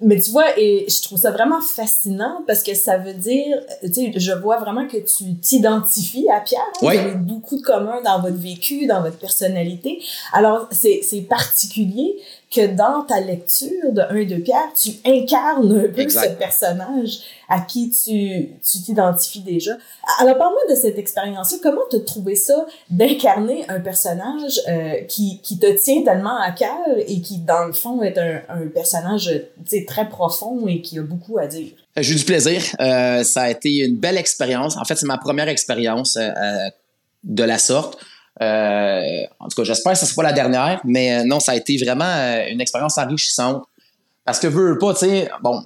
Mais 0.00 0.20
tu 0.20 0.30
vois, 0.30 0.56
et 0.56 0.86
je 0.88 1.02
trouve 1.02 1.18
ça 1.18 1.32
vraiment 1.32 1.60
fascinant 1.60 2.42
parce 2.46 2.62
que 2.62 2.72
ça 2.74 2.98
veut 2.98 3.14
dire, 3.14 3.58
tu 3.82 3.92
sais, 3.92 4.12
je 4.14 4.30
vois 4.32 4.58
vraiment 4.58 4.86
que 4.86 4.96
tu 4.98 5.34
t'identifies 5.40 6.30
à 6.30 6.40
Pierre. 6.40 6.62
Hein. 6.68 6.78
Vous 6.80 6.88
avez 6.88 7.14
beaucoup 7.16 7.56
de 7.56 7.62
communs 7.62 8.00
dans 8.02 8.20
votre 8.20 8.36
vécu, 8.36 8.86
dans 8.86 9.02
votre 9.02 9.18
personnalité. 9.18 10.00
Alors, 10.32 10.68
c'est 10.70 11.26
particulier 11.28 12.14
que 12.50 12.66
dans 12.66 13.02
ta 13.02 13.20
lecture 13.20 13.92
de 13.92 14.00
1 14.00 14.16
et 14.16 14.26
2 14.26 14.38
Pierre, 14.40 14.72
tu 14.74 14.90
incarnes 15.04 15.84
un 15.84 15.92
peu 15.92 16.08
ce 16.08 16.28
personnage 16.38 17.20
à 17.48 17.60
qui 17.60 17.90
tu 17.90 18.48
tu 18.62 18.82
t'identifies 18.82 19.40
déjà. 19.40 19.76
Alors, 20.20 20.38
parle-moi 20.38 20.60
de 20.70 20.74
cette 20.74 20.98
expérience-là. 20.98 21.58
Comment 21.62 21.82
tu 21.90 21.96
as 21.96 22.00
trouvé 22.00 22.34
ça 22.34 22.66
d'incarner 22.90 23.64
un 23.68 23.80
personnage 23.80 24.60
euh, 24.68 25.02
qui, 25.08 25.40
qui 25.42 25.58
te 25.58 25.66
tient 25.82 26.02
tellement 26.02 26.38
à 26.40 26.52
cœur 26.52 26.86
et 26.96 27.20
qui, 27.20 27.38
dans 27.38 27.64
le 27.64 27.72
fond, 27.72 28.02
est 28.02 28.18
un, 28.18 28.40
un 28.48 28.66
personnage 28.68 29.30
très 29.86 30.08
profond 30.08 30.66
et 30.66 30.80
qui 30.80 30.98
a 30.98 31.02
beaucoup 31.02 31.38
à 31.38 31.46
dire? 31.46 31.72
Euh, 31.98 32.02
j'ai 32.02 32.12
eu 32.12 32.16
du 32.16 32.24
plaisir. 32.24 32.62
Euh, 32.80 33.24
ça 33.24 33.42
a 33.42 33.50
été 33.50 33.78
une 33.78 33.96
belle 33.96 34.16
expérience. 34.16 34.76
En 34.76 34.84
fait, 34.84 34.96
c'est 34.96 35.06
ma 35.06 35.18
première 35.18 35.48
expérience 35.48 36.16
euh, 36.16 36.30
de 37.24 37.44
la 37.44 37.58
sorte. 37.58 37.98
Euh, 38.40 39.22
en 39.40 39.48
tout 39.48 39.56
cas, 39.56 39.64
j'espère 39.64 39.92
que 39.92 39.98
ce 39.98 40.04
ne 40.04 40.08
sera 40.10 40.22
pas 40.22 40.28
la 40.28 40.34
dernière, 40.34 40.80
mais 40.84 41.18
euh, 41.18 41.24
non, 41.24 41.40
ça 41.40 41.52
a 41.52 41.56
été 41.56 41.76
vraiment 41.76 42.04
euh, 42.04 42.46
une 42.50 42.60
expérience 42.60 42.98
enrichissante. 42.98 43.64
Parce 44.24 44.38
que 44.38 44.46
veux 44.46 44.78
pas, 44.78 44.92
tu 44.92 45.00
sais, 45.00 45.28
bon, 45.42 45.62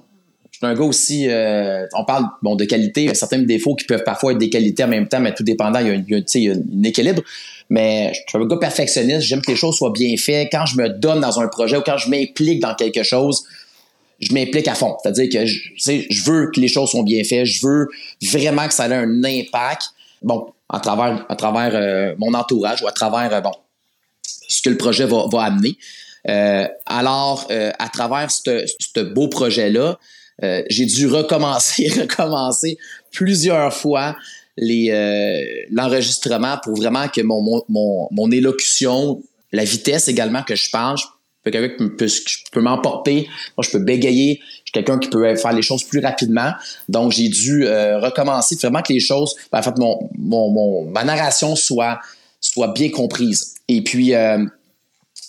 je 0.51 0.57
suis 0.57 0.65
un 0.65 0.73
gars 0.73 0.83
aussi, 0.83 1.27
on 1.27 2.05
parle 2.05 2.25
bon 2.41 2.55
de 2.55 2.63
qualité, 2.63 3.09
a 3.09 3.13
certains 3.13 3.39
défauts 3.39 3.75
qui 3.75 3.85
peuvent 3.85 4.05
parfois 4.05 4.31
être 4.31 4.37
des 4.37 4.49
qualités 4.49 4.85
en 4.85 4.87
même 4.87 5.07
temps, 5.07 5.19
mais 5.19 5.33
tout 5.33 5.43
dépendant, 5.43 5.79
il 5.79 5.87
y 5.87 5.91
a, 5.91 5.95
il 5.95 6.43
y 6.43 6.49
a, 6.49 6.53
un 6.53 6.83
équilibre. 6.83 7.21
Mais 7.69 8.13
je 8.13 8.19
suis 8.25 8.37
un 8.37 8.45
gars 8.45 8.57
perfectionniste, 8.57 9.21
j'aime 9.21 9.41
que 9.41 9.51
les 9.51 9.57
choses 9.57 9.75
soient 9.75 9.91
bien 9.91 10.15
faites. 10.15 10.47
Quand 10.49 10.65
je 10.65 10.77
me 10.77 10.87
donne 10.87 11.19
dans 11.19 11.41
un 11.41 11.47
projet 11.47 11.75
ou 11.75 11.81
quand 11.81 11.97
je 11.97 12.09
m'implique 12.09 12.61
dans 12.61 12.73
quelque 12.73 13.03
chose, 13.03 13.43
je 14.21 14.33
m'implique 14.33 14.69
à 14.69 14.75
fond. 14.75 14.95
C'est-à-dire 15.03 15.27
que 15.29 15.45
je, 15.45 15.59
je 15.75 16.23
veux 16.23 16.49
que 16.51 16.61
les 16.61 16.69
choses 16.69 16.89
soient 16.91 17.03
bien 17.03 17.23
faites, 17.25 17.45
je 17.45 17.67
veux 17.67 17.89
vraiment 18.31 18.65
que 18.67 18.73
ça 18.73 18.87
ait 18.87 18.93
un 18.93 19.23
impact. 19.25 19.89
Bon, 20.21 20.53
à 20.73 20.79
travers, 20.79 21.25
travers 21.37 21.75
euh, 21.75 22.15
mon 22.17 22.33
entourage 22.33 22.81
ou 22.81 22.87
à 22.87 22.91
travers 22.91 23.31
euh, 23.31 23.41
bon, 23.41 23.51
ce 24.23 24.61
que 24.63 24.69
le 24.69 24.77
projet 24.77 25.05
va, 25.05 25.25
va 25.31 25.43
amener. 25.43 25.77
Euh, 26.27 26.67
alors, 26.87 27.47
à 27.49 27.89
travers 27.89 28.31
ce 28.31 28.99
beau 29.01 29.27
projet-là, 29.27 29.99
j'ai 30.41 30.85
dû 30.85 31.07
recommencer, 31.07 31.89
recommencer 31.99 32.77
plusieurs 33.11 33.73
fois 33.73 34.15
l'enregistrement 34.57 36.57
pour 36.63 36.75
vraiment 36.75 37.07
que 37.07 37.21
mon, 37.21 37.41
mon, 37.41 37.63
mon, 37.69 38.07
mon, 38.11 38.31
élocution, 38.31 39.21
la 39.51 39.65
vitesse 39.65 40.07
également 40.07 40.43
que 40.43 40.55
je 40.55 40.71
parle, 40.71 40.97
quelqu'un 41.43 41.69
qui 41.69 41.89
peut, 41.89 42.07
peut 42.51 42.61
m'emporter. 42.61 43.27
Moi, 43.57 43.65
je 43.65 43.71
peux 43.71 43.83
bégayer. 43.83 44.39
Quelqu'un 44.73 44.97
qui 44.97 45.07
peut 45.07 45.35
faire 45.35 45.53
les 45.53 45.61
choses 45.61 45.83
plus 45.83 45.99
rapidement. 45.99 46.51
Donc, 46.89 47.11
j'ai 47.11 47.29
dû 47.29 47.65
euh, 47.65 47.99
recommencer 47.99 48.55
vraiment 48.55 48.81
que 48.81 48.91
les 48.91 48.99
choses, 48.99 49.35
ben, 49.51 49.59
en 49.59 49.61
fait, 49.61 49.77
mon, 49.77 50.09
mon, 50.17 50.49
mon, 50.49 50.85
ma 50.85 51.03
narration 51.03 51.55
soit, 51.55 51.99
soit 52.41 52.73
bien 52.73 52.89
comprise. 52.89 53.53
Et 53.67 53.81
puis, 53.81 54.15
euh, 54.15 54.43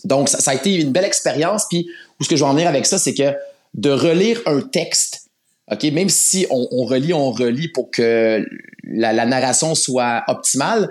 donc, 0.05 0.31
ça, 0.31 0.51
a 0.51 0.55
été 0.55 0.75
une 0.75 0.93
belle 0.93 1.05
expérience. 1.05 1.67
Puis, 1.69 1.87
où 2.19 2.25
ce 2.25 2.29
que 2.29 2.37
je 2.37 2.43
veux 2.43 2.49
en 2.49 2.55
venir 2.55 2.69
avec 2.69 2.87
ça, 2.87 2.99
c'est 2.99 3.13
que 3.15 3.35
de 3.75 3.91
relire 3.91 4.41
un 4.47 4.63
texte, 4.63 5.27
OK, 5.71 5.83
même 5.85 6.09
si 6.09 6.47
on, 6.51 6.85
relit, 6.85 7.13
on 7.13 7.31
relit 7.31 7.69
pour 7.69 7.91
que 7.91 8.47
la, 8.85 9.27
narration 9.27 9.75
soit 9.75 10.23
optimale, 10.27 10.89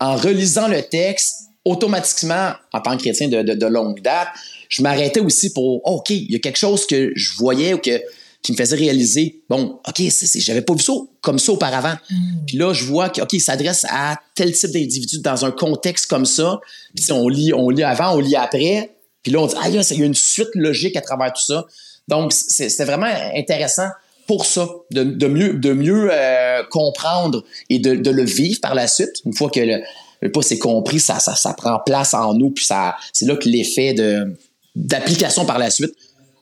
en 0.00 0.16
relisant 0.16 0.68
le 0.68 0.82
texte, 0.82 1.48
automatiquement, 1.64 2.52
en 2.72 2.80
tant 2.80 2.96
que 2.96 3.02
chrétien 3.02 3.28
de, 3.28 3.42
de 3.42 3.66
longue 3.66 4.02
date, 4.02 4.28
je 4.74 4.82
m'arrêtais 4.82 5.20
aussi 5.20 5.52
pour, 5.52 5.80
oh, 5.84 5.98
OK, 5.98 6.10
il 6.10 6.32
y 6.32 6.34
a 6.34 6.40
quelque 6.40 6.58
chose 6.58 6.84
que 6.84 7.12
je 7.14 7.36
voyais 7.36 7.74
ou 7.74 7.78
que, 7.78 8.02
qui 8.42 8.50
me 8.50 8.56
faisait 8.56 8.74
réaliser, 8.74 9.40
bon, 9.48 9.78
OK, 9.86 10.02
j'avais 10.34 10.62
pas 10.62 10.74
vu 10.74 10.82
ça 10.82 10.94
comme 11.20 11.38
ça 11.38 11.52
auparavant. 11.52 11.94
Mm. 12.10 12.16
Puis 12.48 12.56
là, 12.56 12.72
je 12.72 12.82
vois 12.84 13.08
que, 13.08 13.22
OK, 13.22 13.34
il 13.34 13.40
s'adresse 13.40 13.86
à 13.88 14.16
tel 14.34 14.50
type 14.50 14.72
d'individu 14.72 15.20
dans 15.20 15.44
un 15.44 15.52
contexte 15.52 16.06
comme 16.06 16.26
ça. 16.26 16.58
Puis 16.96 17.12
on 17.12 17.28
lit, 17.28 17.54
on 17.54 17.70
lit 17.70 17.84
avant, 17.84 18.16
on 18.16 18.18
lit 18.18 18.34
après. 18.34 18.96
Puis 19.22 19.32
là, 19.32 19.38
on 19.42 19.46
dit, 19.46 19.54
ah, 19.62 19.68
il 19.68 19.76
y 19.76 20.02
a 20.02 20.06
une 20.06 20.12
suite 20.12 20.50
logique 20.54 20.96
à 20.96 21.02
travers 21.02 21.32
tout 21.32 21.44
ça. 21.44 21.66
Donc, 22.08 22.32
c'était 22.32 22.84
vraiment 22.84 23.12
intéressant 23.36 23.90
pour 24.26 24.44
ça, 24.44 24.66
de, 24.90 25.04
de 25.04 25.26
mieux, 25.28 25.54
de 25.54 25.72
mieux 25.72 26.08
euh, 26.10 26.64
comprendre 26.68 27.44
et 27.70 27.78
de, 27.78 27.94
de, 27.94 28.10
le 28.10 28.24
vivre 28.24 28.60
par 28.60 28.74
la 28.74 28.88
suite, 28.88 29.12
une 29.24 29.34
fois 29.34 29.50
que 29.50 29.60
le, 29.60 30.32
pas 30.32 30.42
c'est 30.42 30.58
compris, 30.58 30.98
ça, 30.98 31.20
ça, 31.20 31.36
ça 31.36 31.52
prend 31.52 31.78
place 31.84 32.12
en 32.14 32.34
nous, 32.34 32.50
puis 32.50 32.64
ça, 32.64 32.96
c'est 33.12 33.26
là 33.26 33.36
que 33.36 33.48
l'effet 33.48 33.94
de, 33.94 34.34
d'application 34.74 35.44
par 35.44 35.58
la 35.58 35.70
suite 35.70 35.94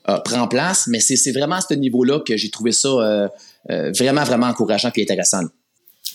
euh, 0.09 0.19
prend 0.19 0.49
place. 0.49 0.89
Mais 0.89 1.01
c'est, 1.01 1.31
vraiment 1.33 1.57
à 1.57 1.61
ce 1.61 1.75
niveau-là 1.75 2.21
que 2.27 2.37
j'ai 2.37 2.51
trouvé 2.51 2.73
ça 2.73 2.89
euh, 2.89 3.29
euh, 3.71 3.93
vraiment, 3.93 4.25
vraiment 4.25 4.49
encourageant 4.49 4.91
et 4.97 5.03
intéressant. 5.03 5.43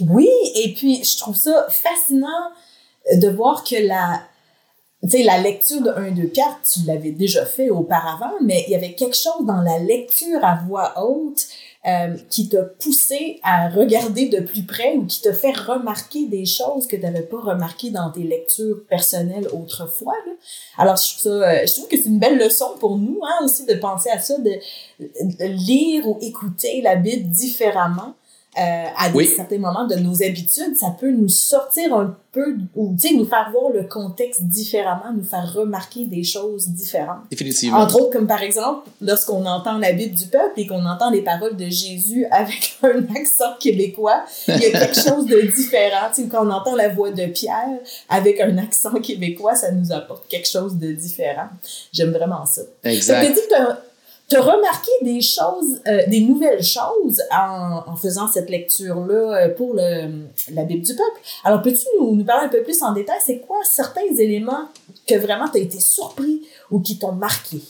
Oui, 0.01 0.29
et 0.55 0.73
puis 0.73 1.03
je 1.03 1.17
trouve 1.17 1.37
ça 1.37 1.67
fascinant 1.69 2.51
de 3.13 3.29
voir 3.29 3.63
que 3.63 3.75
la, 3.87 4.21
la 5.03 5.41
lecture 5.41 5.81
de 5.81 5.89
1 5.89 6.11
2 6.11 6.27
Pierre, 6.27 6.59
tu 6.69 6.81
l'avais 6.85 7.11
déjà 7.11 7.45
fait 7.45 7.69
auparavant, 7.69 8.33
mais 8.43 8.65
il 8.67 8.71
y 8.71 8.75
avait 8.75 8.93
quelque 8.93 9.15
chose 9.15 9.45
dans 9.45 9.61
la 9.61 9.79
lecture 9.79 10.43
à 10.43 10.59
voix 10.67 10.93
haute 11.01 11.47
euh, 11.87 12.17
qui 12.29 12.49
t'a 12.49 12.63
poussé 12.63 13.39
à 13.43 13.69
regarder 13.69 14.27
de 14.27 14.41
plus 14.41 14.63
près 14.63 14.95
ou 14.97 15.05
qui 15.05 15.21
t'a 15.21 15.33
fait 15.33 15.53
remarquer 15.53 16.25
des 16.25 16.45
choses 16.45 16.85
que 16.85 16.97
tu 16.97 17.01
n'avais 17.01 17.21
pas 17.21 17.39
remarquées 17.39 17.91
dans 17.91 18.11
tes 18.11 18.23
lectures 18.23 18.83
personnelles 18.89 19.47
autrefois. 19.53 20.15
Là? 20.25 20.33
Alors, 20.77 20.97
je 20.97 21.13
trouve, 21.13 21.21
ça, 21.21 21.29
euh, 21.29 21.65
je 21.65 21.73
trouve 21.73 21.87
que 21.87 21.95
c'est 21.95 22.09
une 22.09 22.19
belle 22.19 22.37
leçon 22.37 22.71
pour 22.79 22.97
nous 22.97 23.19
hein, 23.23 23.45
aussi 23.45 23.65
de 23.65 23.73
penser 23.75 24.09
à 24.09 24.19
ça, 24.19 24.37
de, 24.37 24.51
de 24.99 25.45
lire 25.45 26.07
ou 26.09 26.17
écouter 26.21 26.81
la 26.81 26.97
Bible 26.97 27.29
différemment. 27.29 28.15
Euh, 28.59 28.85
à 28.97 29.09
des 29.09 29.25
certains 29.25 29.59
moments 29.59 29.85
de 29.85 29.95
nos 29.95 30.23
habitudes, 30.23 30.75
ça 30.75 30.95
peut 30.99 31.11
nous 31.11 31.29
sortir 31.29 31.93
un 31.93 32.15
peu, 32.31 32.55
ou 32.75 32.95
nous 33.13 33.25
faire 33.25 33.49
voir 33.51 33.71
le 33.71 33.83
contexte 33.83 34.43
différemment, 34.43 35.13
nous 35.15 35.23
faire 35.23 35.53
remarquer 35.53 36.05
des 36.05 36.23
choses 36.23 36.67
différentes. 36.69 37.19
Définitivement. 37.29 37.77
Entre 37.77 38.01
autres, 38.01 38.13
comme 38.13 38.25
par 38.25 38.41
exemple, 38.41 38.89
lorsqu'on 38.99 39.45
entend 39.45 39.77
la 39.77 39.91
Bible 39.91 40.15
du 40.15 40.25
peuple 40.25 40.53
et 40.57 40.65
qu'on 40.65 40.85
entend 40.87 41.11
les 41.11 41.21
paroles 41.21 41.55
de 41.55 41.65
Jésus 41.65 42.25
avec 42.31 42.77
un 42.83 43.05
accent 43.15 43.53
québécois, 43.59 44.23
il 44.47 44.57
y 44.57 44.65
a 44.65 44.71
quelque 44.71 45.01
chose 45.01 45.27
de 45.27 45.39
différent. 45.41 46.07
sais, 46.11 46.27
quand 46.27 46.47
on 46.47 46.49
entend 46.49 46.75
la 46.75 46.89
voix 46.89 47.11
de 47.11 47.27
Pierre 47.27 47.77
avec 48.09 48.39
un 48.39 48.57
accent 48.57 48.99
québécois, 49.01 49.53
ça 49.53 49.71
nous 49.71 49.91
apporte 49.91 50.27
quelque 50.27 50.49
chose 50.49 50.75
de 50.77 50.93
différent. 50.93 51.49
J'aime 51.93 52.11
vraiment 52.11 52.45
ça. 52.45 52.61
Exact. 52.83 53.37
Ça 54.29 54.35
dit 54.35 54.35
que 54.35 54.35
tu 54.35 54.35
as 54.35 54.41
remarqué 54.41 54.91
des 55.01 55.21
choses, 55.21 55.81
euh, 55.87 56.05
des 56.07 56.21
nouvelles 56.21 56.63
choses 56.63 57.21
en, 57.31 57.83
en 57.87 57.95
faisant 57.95 58.27
cette 58.27 58.49
lecture-là 58.49 59.37
euh, 59.37 59.49
pour 59.49 59.73
le, 59.73 60.27
la 60.51 60.63
Bible 60.63 60.85
du 60.85 60.95
peuple. 60.95 61.19
Alors, 61.43 61.61
peux-tu 61.61 61.85
nous, 61.99 62.23
parler 62.23 62.45
un 62.45 62.49
peu 62.49 62.63
plus 62.63 62.81
en 62.83 62.93
détail? 62.93 63.17
C'est 63.25 63.39
quoi 63.39 63.57
certains 63.63 64.15
éléments 64.17 64.67
que 65.07 65.15
vraiment 65.15 65.47
tu 65.49 65.57
as 65.57 65.61
été 65.61 65.79
surpris 65.79 66.41
ou 66.71 66.79
qui 66.79 66.97
t'ont 66.97 67.13
marqué? 67.13 67.61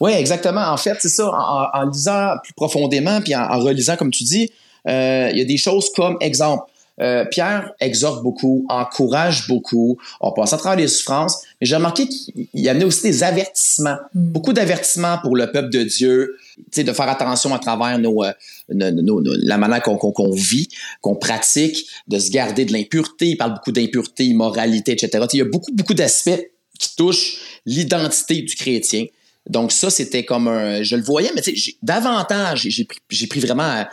Oui, 0.00 0.12
exactement. 0.12 0.62
En 0.68 0.76
fait, 0.76 0.96
c'est 1.00 1.08
ça. 1.08 1.28
En, 1.28 1.66
en, 1.72 1.86
lisant 1.88 2.34
plus 2.42 2.52
profondément, 2.54 3.20
puis 3.20 3.34
en, 3.34 3.42
en 3.42 3.58
relisant, 3.60 3.96
comme 3.96 4.10
tu 4.10 4.24
dis, 4.24 4.50
euh, 4.88 5.28
il 5.32 5.38
y 5.38 5.42
a 5.42 5.44
des 5.44 5.56
choses 5.56 5.90
comme, 5.92 6.16
exemple, 6.20 6.64
euh, 7.00 7.24
Pierre 7.24 7.72
exhorte 7.80 8.22
beaucoup, 8.22 8.64
encourage 8.68 9.48
beaucoup, 9.48 9.98
on 10.20 10.32
passe 10.32 10.52
à 10.52 10.58
travers 10.58 10.78
les 10.78 10.88
souffrances, 10.88 11.42
mais 11.60 11.66
j'ai 11.66 11.74
remarqué 11.74 12.06
qu'il 12.06 12.46
y 12.54 12.68
avait 12.68 12.84
aussi 12.84 13.02
des 13.02 13.24
avertissements, 13.24 13.96
mm. 14.14 14.32
beaucoup 14.32 14.52
d'avertissements 14.52 15.18
pour 15.18 15.36
le 15.36 15.50
peuple 15.50 15.70
de 15.70 15.82
Dieu, 15.82 16.36
de 16.76 16.92
faire 16.92 17.08
attention 17.08 17.52
à 17.52 17.58
travers 17.58 17.98
nos, 17.98 18.22
euh, 18.22 18.32
nos, 18.68 19.20
nos, 19.20 19.34
la 19.42 19.58
manière 19.58 19.82
qu'on 19.82 19.98
qu 19.98 20.36
vit, 20.36 20.68
qu'on 21.00 21.16
pratique, 21.16 21.86
de 22.06 22.18
se 22.18 22.30
garder 22.30 22.64
de 22.64 22.72
l'impureté, 22.72 23.26
il 23.26 23.36
parle 23.36 23.54
beaucoup 23.54 23.72
d'impureté, 23.72 24.24
immoralité, 24.26 24.92
etc. 24.92 25.24
il 25.32 25.38
y 25.38 25.42
a 25.42 25.46
beaucoup, 25.46 25.72
beaucoup 25.72 25.94
d'aspects 25.94 26.50
qui 26.78 26.94
touchent 26.96 27.38
l'identité 27.66 28.42
du 28.42 28.54
chrétien. 28.54 29.06
Donc 29.48 29.72
ça, 29.72 29.90
c'était 29.90 30.24
comme 30.24 30.48
un... 30.48 30.82
Je 30.82 30.96
le 30.96 31.02
voyais, 31.02 31.30
mais 31.34 31.42
davantage, 31.82 32.66
j'ai 32.68 32.84
pris, 32.84 33.26
pris 33.26 33.40
vraiment 33.40 33.84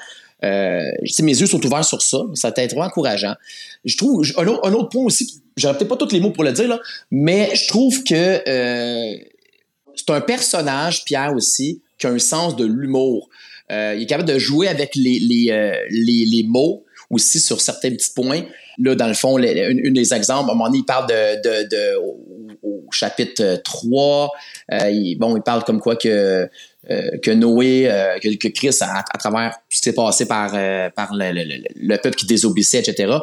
euh, 0.44 0.84
mes 1.22 1.40
yeux 1.40 1.48
sont 1.48 1.64
ouverts 1.66 1.86
sur 1.86 2.02
ça. 2.02 2.20
Ça 2.34 2.50
été 2.50 2.68
vraiment 2.68 2.86
encourageant. 2.86 3.36
Je 3.86 3.96
trouve, 3.98 4.26
un 4.38 4.48
autre, 4.48 4.68
un 4.68 4.74
autre 4.74 4.90
point 4.90 5.04
aussi, 5.04 5.42
j'aurais 5.56 5.78
peut-être 5.78 5.90
pas 5.90 5.98
tous 5.98 6.12
les 6.12 6.20
mots 6.20 6.32
pour 6.32 6.44
le 6.44 6.52
dire, 6.52 6.68
là, 6.68 6.80
mais 7.12 7.50
je 7.56 7.68
trouve 7.68 8.04
que 8.04 8.42
euh, 8.48 9.18
c'est 9.96 10.10
un 10.10 10.22
personnage, 10.22 11.06
Pierre 11.06 11.34
aussi, 11.36 11.82
qui 11.98 12.08
a 12.08 12.10
un 12.10 12.20
sens 12.20 12.56
de 12.56 12.66
l'humour. 12.66 13.30
Euh, 13.72 13.94
il 13.96 14.04
est 14.04 14.06
capable 14.06 14.30
de 14.30 14.40
jouer 14.40 14.68
avec 14.68 14.96
les, 14.96 15.20
les, 15.20 15.52
euh, 15.52 15.76
les, 15.90 16.26
les, 16.26 16.44
mots 16.44 16.84
aussi 17.10 17.40
sur 17.40 17.62
certains 17.62 17.92
petits 17.92 18.12
points. 18.14 18.44
Là, 18.80 18.96
dans 18.96 19.08
le 19.08 19.14
fond, 19.14 19.38
une, 19.38 19.94
des 19.94 20.14
exemples, 20.14 20.50
à 20.50 20.54
un 20.54 20.56
moment 20.56 20.66
donné, 20.66 20.80
il 20.80 20.86
parle 20.86 21.08
de, 21.08 21.36
de, 21.42 21.70
de 21.70 21.98
au, 21.98 22.22
chapitre 22.92 23.62
3, 23.64 24.32
euh, 24.74 24.90
il, 24.90 25.16
bon, 25.16 25.38
il 25.38 25.42
parle 25.42 25.64
comme 25.64 25.80
quoi 25.80 25.96
que 25.96 26.50
euh, 26.90 27.18
que 27.22 27.32
Noé, 27.32 27.90
euh, 27.90 28.18
que, 28.20 28.36
que, 28.38 28.48
Christ, 28.48 28.82
à, 28.82 29.04
à 29.14 29.18
travers 29.18 29.56
qui 29.82 29.90
s'est 29.90 29.96
passé 29.96 30.26
par, 30.26 30.52
euh, 30.54 30.90
par 30.90 31.14
le, 31.14 31.32
le, 31.32 31.64
le, 31.76 31.98
peuple 31.98 32.16
qui 32.16 32.26
désobéissait, 32.26 32.80
etc. 32.80 33.18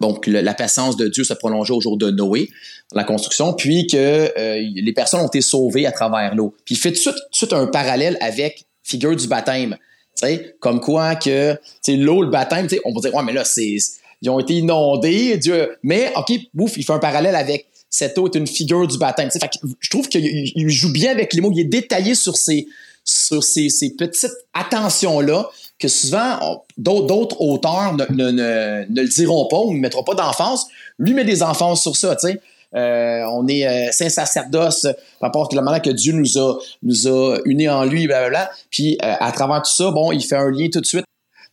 Donc, 0.00 0.26
la 0.26 0.54
patience 0.54 0.96
de 0.96 1.08
Dieu 1.08 1.24
se 1.24 1.34
prolongeait 1.34 1.74
au 1.74 1.80
jour 1.80 1.96
de 1.96 2.10
Noé, 2.10 2.48
la 2.94 3.04
construction, 3.04 3.52
puis 3.52 3.86
que 3.86 4.32
les 4.36 4.92
personnes 4.92 5.20
ont 5.20 5.26
été 5.26 5.40
sauvées 5.40 5.86
à 5.86 5.92
travers 5.92 6.34
l'eau. 6.34 6.54
Puis 6.64 6.74
il 6.74 6.78
fait 6.78 6.92
tout 6.92 7.10
de 7.10 7.16
suite, 7.30 7.52
un 7.52 7.66
parallèle 7.66 8.16
avec 8.20 8.64
figure 8.82 9.14
du 9.14 9.28
baptême. 9.28 9.76
comme 10.60 10.80
quoi 10.80 11.14
que 11.14 11.56
l'eau, 11.88 12.22
le 12.22 12.30
baptême, 12.30 12.66
on 12.84 12.94
va 12.94 13.00
dire, 13.00 13.14
ouais, 13.14 13.22
mais 13.22 13.34
là, 13.34 13.44
c'est 13.44 13.76
ils 14.22 14.30
ont 14.30 14.40
été 14.40 14.54
inondés, 14.54 15.36
Dieu. 15.36 15.76
Mais, 15.82 16.12
OK, 16.16 16.32
bouf, 16.54 16.76
il 16.76 16.84
fait 16.84 16.92
un 16.92 16.98
parallèle 16.98 17.36
avec 17.36 17.66
cette 17.90 18.18
eau 18.18 18.26
est 18.26 18.36
une 18.36 18.46
figure 18.46 18.86
du 18.86 18.98
baptême. 18.98 19.30
Je 19.80 19.90
trouve 19.90 20.08
qu'il 20.08 20.68
joue 20.68 20.92
bien 20.92 21.10
avec 21.10 21.32
les 21.32 21.40
mots. 21.40 21.50
Il 21.54 21.60
est 21.60 21.64
détaillé 21.64 22.14
sur 22.14 22.36
ces, 22.36 22.66
sur 23.04 23.42
ces, 23.42 23.70
ces 23.70 23.94
petites 23.94 24.30
attentions-là 24.52 25.48
que 25.78 25.88
souvent 25.88 26.64
d'autres 26.76 27.40
auteurs 27.40 27.94
ne, 27.94 28.84
le 28.88 29.08
diront 29.08 29.46
pas 29.46 29.58
ou 29.58 29.74
ne 29.74 29.78
mettront 29.78 30.02
pas 30.02 30.14
d'enfance. 30.14 30.66
Lui 30.98 31.14
met 31.14 31.24
des 31.24 31.42
enfances 31.42 31.82
sur 31.82 31.96
ça, 31.96 32.16
tu 32.16 32.28
sais. 32.28 32.40
Euh, 32.74 33.22
on 33.32 33.48
est 33.48 33.66
euh, 33.66 33.90
saint 33.92 34.10
sacerdoce 34.10 34.82
par 35.20 35.28
rapport 35.28 35.48
à 35.50 35.56
la 35.56 35.62
manière 35.62 35.80
que 35.80 35.88
Dieu 35.88 36.12
nous 36.12 36.36
a 36.36 36.58
nous 36.82 37.08
a 37.08 37.38
unis 37.46 37.68
en 37.68 37.84
lui, 37.84 38.06
blablabla. 38.06 38.50
Puis 38.70 38.98
euh, 39.02 39.14
à 39.18 39.32
travers 39.32 39.62
tout 39.62 39.70
ça, 39.70 39.90
bon, 39.90 40.12
il 40.12 40.22
fait 40.22 40.36
un 40.36 40.50
lien 40.50 40.68
tout 40.70 40.80
de 40.80 40.86
suite. 40.86 41.04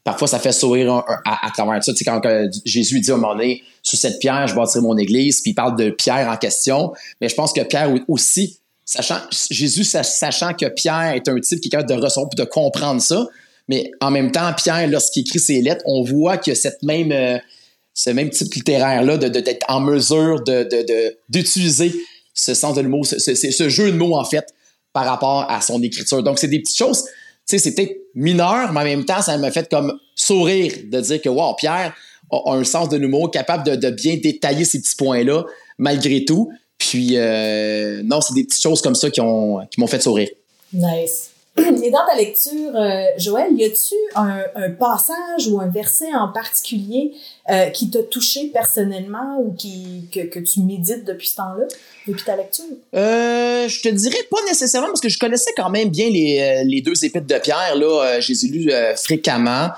Parfois, 0.03 0.27
ça 0.27 0.39
fait 0.39 0.51
sourire 0.51 1.03
à, 1.25 1.49
travers 1.51 1.83
ça. 1.83 1.91
Tu 1.91 1.99
sais, 1.99 2.05
quand 2.05 2.21
Jésus 2.63 2.99
dit 2.99 3.09
à 3.09 3.15
un 3.15 3.17
moment 3.17 3.33
donné, 3.33 3.63
sous 3.81 3.95
cette 3.95 4.19
pierre, 4.19 4.45
je 4.45 4.53
bâtirai 4.53 4.81
mon 4.81 4.97
église, 4.97 5.41
puis 5.41 5.51
il 5.51 5.53
parle 5.55 5.75
de 5.75 5.89
Pierre 5.89 6.29
en 6.29 6.37
question. 6.37 6.93
Mais 7.21 7.29
je 7.29 7.33
pense 7.33 7.53
que 7.53 7.61
Pierre 7.61 7.91
aussi, 8.07 8.59
sachant 8.83 9.17
Jésus, 9.49 9.83
sachant 9.83 10.53
que 10.53 10.67
Pierre 10.67 11.13
est 11.15 11.27
un 11.27 11.39
type 11.39 11.59
qui 11.59 11.69
est 11.69 11.71
capable 11.71 11.89
de 11.89 11.95
recevoir 11.95 12.29
de 12.29 12.43
comprendre 12.43 13.01
ça, 13.01 13.25
mais 13.67 13.91
en 14.01 14.11
même 14.11 14.31
temps, 14.31 14.51
Pierre, 14.53 14.87
lorsqu'il 14.87 15.21
écrit 15.21 15.39
ses 15.39 15.61
lettres, 15.61 15.83
on 15.85 16.03
voit 16.03 16.37
que 16.37 16.53
cette 16.53 16.81
même 16.83 17.41
ce 17.95 18.09
même 18.09 18.29
type 18.29 18.53
littéraire-là, 18.53 19.17
d'être 19.17 19.65
en 19.69 19.79
mesure 19.79 20.43
d'utiliser 21.29 21.89
de, 21.89 21.95
ce 22.33 22.53
sens 22.53 22.75
de 22.75 22.81
mot, 22.81 23.03
ce, 23.05 23.17
ce, 23.17 23.69
jeu 23.69 23.91
de 23.91 23.97
mots, 23.97 24.17
en 24.17 24.25
fait, 24.25 24.45
par 24.91 25.05
rapport 25.05 25.49
à 25.49 25.61
son 25.61 25.81
écriture. 25.81 26.21
Donc, 26.21 26.37
c'est 26.37 26.49
des 26.49 26.59
petites 26.59 26.77
choses, 26.77 27.03
tu 27.05 27.11
sais, 27.45 27.57
c'est 27.57 27.73
peut-être 27.73 27.95
mineur, 28.13 28.73
mais 28.73 28.81
en 28.81 28.83
même 28.83 29.05
temps, 29.05 29.21
ça 29.21 29.37
m'a 29.37 29.49
fait 29.49 29.69
comme 29.69 29.97
sourire 30.13 30.73
de 30.91 30.99
dire 30.99 31.21
que, 31.21 31.29
wow, 31.29 31.55
Pierre 31.55 31.95
a 32.31 32.53
un 32.53 32.63
sens 32.65 32.89
de 32.89 32.97
l'humour, 32.97 33.31
capable 33.31 33.77
de, 33.77 33.89
bien 33.91 34.17
détailler 34.17 34.65
ces 34.65 34.81
petits 34.81 34.95
points-là, 34.97 35.45
malgré 35.77 36.25
tout. 36.25 36.51
Puis, 36.77 37.11
euh, 37.13 38.01
non, 38.03 38.19
c'est 38.19 38.33
des 38.33 38.43
petites 38.43 38.61
choses 38.61 38.81
comme 38.81 38.95
ça 38.95 39.09
qui 39.09 39.21
m'ont 39.21 39.65
qui 39.67 39.87
fait 39.87 40.01
sourire. 40.01 40.29
Nice. 40.73 41.29
Et 41.83 41.89
dans 41.89 42.05
ta 42.05 42.17
lecture, 42.17 42.75
euh, 42.75 43.05
Joël, 43.17 43.53
y 43.55 43.63
a-tu 43.63 43.95
un, 44.15 44.43
un, 44.55 44.71
passage 44.71 45.47
ou 45.47 45.61
un 45.61 45.67
verset 45.67 46.13
en 46.13 46.27
particulier 46.27 47.13
euh, 47.49 47.69
qui 47.69 47.89
t'a 47.89 48.03
touché 48.03 48.47
personnellement 48.47 49.39
ou 49.39 49.53
qui, 49.53 50.09
que, 50.13 50.21
que 50.21 50.39
tu 50.39 50.59
médites 50.61 51.05
depuis 51.05 51.29
ce 51.29 51.35
temps-là, 51.35 51.65
depuis 52.07 52.23
ta 52.25 52.35
lecture? 52.35 52.65
Euh, 52.93 53.69
je 53.69 53.81
te 53.81 53.87
dirais 53.87 54.23
pas 54.29 54.39
nécessairement 54.49 54.87
parce 54.87 54.99
que 54.99 55.07
je 55.07 55.17
connaissais 55.17 55.51
quand 55.55 55.69
même 55.69 55.89
bien 55.89 56.09
les, 56.09 56.39
euh, 56.41 56.63
les 56.65 56.81
deux 56.81 57.05
épîtres 57.05 57.27
de 57.27 57.39
Pierre. 57.39 57.75
Là, 57.77 58.19
je 58.19 58.33
les 58.33 58.45
ai 58.45 58.47
lus 58.49 58.71
fréquemment. 58.97 59.69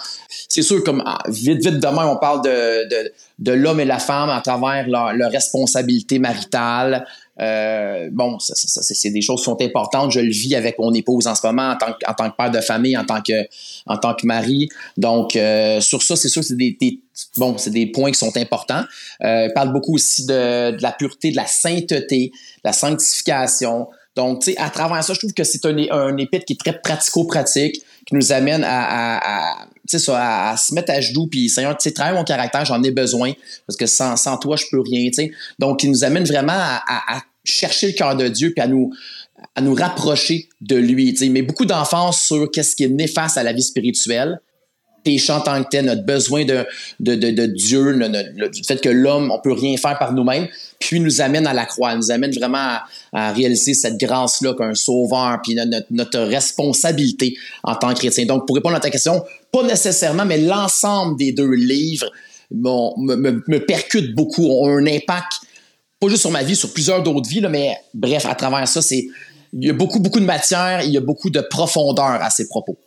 C'est 0.50 0.64
sûr, 0.64 0.84
comme 0.84 1.04
ah, 1.06 1.20
vite, 1.28 1.64
vite 1.64 1.80
demain, 1.80 2.08
on 2.08 2.18
parle 2.18 2.42
de, 2.42 2.90
de, 2.90 3.14
de 3.40 3.52
l'homme 3.52 3.80
et 3.80 3.86
la 3.86 4.00
femme 4.00 4.30
à 4.30 4.42
travers 4.42 4.88
leur, 4.88 5.14
leur 5.14 5.32
responsabilité 5.32 6.18
maritale. 6.18 7.06
Euh, 7.40 8.10
bon, 8.12 8.40
ça, 8.40 8.56
ça, 8.56 8.82
c'est 8.82 9.12
des 9.12 9.22
choses 9.22 9.42
qui 9.42 9.46
sont 9.46 9.62
importantes. 9.62 10.12
Je 10.12 10.20
le 10.20 10.32
vis 10.32 10.56
avec 10.56 10.80
mon 10.80 10.92
épouse 10.94 11.28
en 11.28 11.36
ce 11.36 11.46
moment 11.46 11.70
en 11.70 11.76
tant 11.76 11.94
que, 11.94 12.10
en 12.10 12.14
tant 12.16 12.32
que 12.32 12.36
père 12.36 12.50
de 12.50 12.62
famille, 12.62 12.98
en 12.98 13.06
tant 13.06 13.22
que, 13.22 13.48
en 13.86 13.98
tant 13.98 14.16
que 14.16 14.26
mari. 14.26 14.70
Donc, 14.98 15.36
euh, 15.36 15.80
sur 15.80 16.02
ça, 16.02 16.16
c'est 16.16 16.30
sûr 16.30 16.44
c'est 16.44 16.58
des, 16.58 16.76
des, 16.82 17.00
bon, 17.38 17.56
c'est 17.60 17.70
des 17.70 17.86
points 17.86 18.12
qui 18.12 18.18
sont 18.18 18.36
importants. 18.38 18.84
Euh, 19.24 19.50
parle 19.54 19.72
beaucoup 19.72 19.94
aussi 19.94 20.26
de, 20.26 20.72
de 20.72 20.82
la 20.82 20.92
pureté, 20.92 21.30
de 21.30 21.36
la 21.36 21.46
sainteté, 21.46 22.32
de 22.34 22.62
la 22.64 22.74
sanctification. 22.74 23.88
Donc, 24.16 24.42
tu 24.42 24.54
sais, 24.54 24.58
à 24.58 24.72
travers 24.72 25.04
ça, 25.04 25.14
je 25.14 25.20
trouve 25.20 25.34
que 25.34 25.44
c'est 25.44 25.64
un, 25.66 25.78
un 25.92 26.18
épître 26.18 26.46
qui 26.46 26.54
est 26.54 26.60
très 26.60 26.82
pratico-pratique, 26.82 27.84
qui 28.08 28.16
nous 28.16 28.32
amène 28.32 28.64
à, 28.64 28.84
à, 28.84 29.62
à 29.62 29.68
à, 30.10 30.52
à, 30.52 30.58
se 30.58 30.74
mettre 30.74 30.92
à 30.92 31.00
genoux, 31.00 31.28
puis 31.28 31.50
Seigneur, 31.50 31.78
tu 31.78 31.94
travaille 31.94 32.16
mon 32.16 32.24
caractère, 32.24 32.66
j'en 32.66 32.82
ai 32.84 32.92
besoin, 32.92 33.34
parce 33.66 33.78
que 33.78 33.86
sans, 33.86 34.18
sans 34.18 34.38
toi, 34.38 34.56
je 34.58 34.66
peux 34.70 34.82
rien, 34.82 35.08
tu 35.08 35.14
sais. 35.14 35.32
Donc, 35.60 35.84
il 35.84 35.92
nous 35.92 36.04
amène 36.04 36.26
vraiment 36.26 36.54
à, 36.54 36.82
à, 36.88 37.22
chercher 37.46 37.88
le 37.88 37.94
cœur 37.94 38.16
de 38.16 38.28
Dieu, 38.28 38.52
puis 38.54 38.62
à 38.62 38.68
nous, 38.68 38.92
à 39.56 39.62
nous 39.62 39.74
rapprocher 39.74 40.50
de 40.60 40.76
lui, 40.76 41.14
tu 41.14 41.20
sais. 41.20 41.30
Mais 41.30 41.42
beaucoup 41.42 41.66
d'enfance 41.66 42.22
sur 42.22 42.50
qu'est-ce 42.52 42.76
qui 42.76 42.84
est 42.84 42.90
néfaste 42.90 43.38
à 43.38 43.44
la 43.44 43.54
vie 43.54 43.64
spirituelle, 43.64 44.42
péché 45.08 45.32
en 45.32 45.40
tant 45.40 45.64
que 45.64 45.70
tel, 45.70 45.86
notre 45.86 46.04
besoin 46.04 46.44
de, 46.44 46.66
de, 47.00 47.16
de, 47.16 47.46
Dieu, 47.46 47.92
le, 47.92 48.52
fait 48.68 48.82
que 48.82 48.90
l'homme, 48.90 49.32
on 49.32 49.40
peut 49.40 49.54
rien 49.54 49.78
faire 49.78 49.98
par 49.98 50.12
nous-mêmes, 50.12 50.48
puis 50.80 51.00
nous 51.00 51.22
amène 51.22 51.48
à 51.48 51.54
la 51.54 51.66
croix, 51.66 51.96
nous 51.96 52.12
amène 52.12 52.32
vraiment 52.32 52.80
à, 53.14 53.32
réaliser 53.32 53.74
cette 53.74 53.98
grâce-là 53.98 54.54
qu'un 54.54 54.76
sauveur, 54.76 55.40
puis 55.42 55.56
notre, 55.56 55.88
notre, 55.92 56.20
responsabilité 56.20 57.38
en 57.64 57.76
tant 57.76 57.94
que 57.94 58.00
chrétien. 58.00 58.26
Donc, 58.26 58.46
pour 58.46 58.58
répondre 58.58 58.76
à 58.76 58.82
ta 58.82 58.90
question, 58.90 59.24
pas 59.52 59.64
nécessairement, 59.64 60.26
mais 60.26 60.40
l'ensemble 60.40 61.18
des 61.18 61.32
deux 61.32 61.54
livres 61.54 62.12
bon, 62.52 62.94
me, 62.98 63.16
me, 63.16 63.44
me 63.48 63.66
percute 63.66 64.14
beaucoup, 64.14 64.46
ont 64.46 64.68
un 64.68 64.86
impact, 64.88 65.40
pas 66.02 66.10
juste 66.10 66.22
sur 66.22 66.32
ma 66.32 66.44
vie, 66.44 66.56
sur 66.58 66.74
plusieurs 66.74 67.02
d'autres 67.02 67.30
vies, 67.30 67.40
là, 67.40 67.48
mais 67.48 67.78
bref, 67.94 68.26
à 68.26 68.36
travers 68.36 68.68
ça, 68.68 68.82
c'est 68.82 69.08
il 69.54 69.68
y 69.68 69.70
a 69.70 69.74
beaucoup, 69.74 70.00
beaucoup 70.00 70.20
de 70.20 70.26
matière, 70.26 70.82
il 70.84 70.92
y 70.92 70.98
a 70.98 71.02
beaucoup 71.02 71.30
de 71.30 71.40
profondeur 71.40 72.22
à 72.22 72.30
ces 72.30 72.50
propos. 72.50 72.78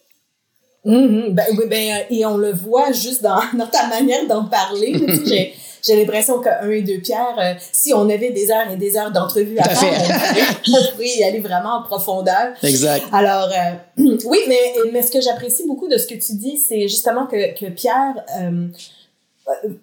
Mm-hmm. 0.85 1.35
ben, 1.35 1.45
oui, 1.59 1.64
ben, 1.69 1.90
euh, 1.93 2.03
et 2.11 2.25
on 2.25 2.38
le 2.38 2.53
voit 2.53 2.93
juste 2.93 3.23
dans, 3.23 3.40
dans 3.59 3.66
ta 3.66 3.87
manière 3.88 4.27
d'en 4.27 4.45
parler. 4.45 4.95
j'ai, 5.27 5.53
j'ai 5.87 5.97
l'impression 5.97 6.40
que 6.40 6.49
un 6.49 6.71
et 6.71 6.83
deux 6.83 7.01
Pierre, 7.01 7.37
euh, 7.38 7.55
si 7.73 7.93
on 7.93 8.09
avait 8.09 8.31
des 8.31 8.51
heures 8.51 8.71
et 8.71 8.77
des 8.77 8.97
heures 8.97 9.11
d'entrevue 9.11 9.59
à, 9.59 9.69
faire, 9.69 9.93
on 10.69 10.93
pourrait, 10.93 11.07
y 11.07 11.25
aller 11.25 11.40
vraiment 11.40 11.81
en 11.81 11.83
profondeur. 11.83 12.55
Exact. 12.62 13.05
Alors, 13.12 13.49
euh, 13.49 14.03
oui, 14.25 14.38
mais, 14.49 14.75
mais 14.93 15.03
ce 15.03 15.11
que 15.11 15.21
j'apprécie 15.21 15.66
beaucoup 15.66 15.88
de 15.88 15.99
ce 15.99 16.07
que 16.07 16.14
tu 16.14 16.35
dis, 16.35 16.57
c'est 16.57 16.88
justement 16.88 17.27
que, 17.27 17.59
que 17.59 17.66
Pierre 17.66 18.14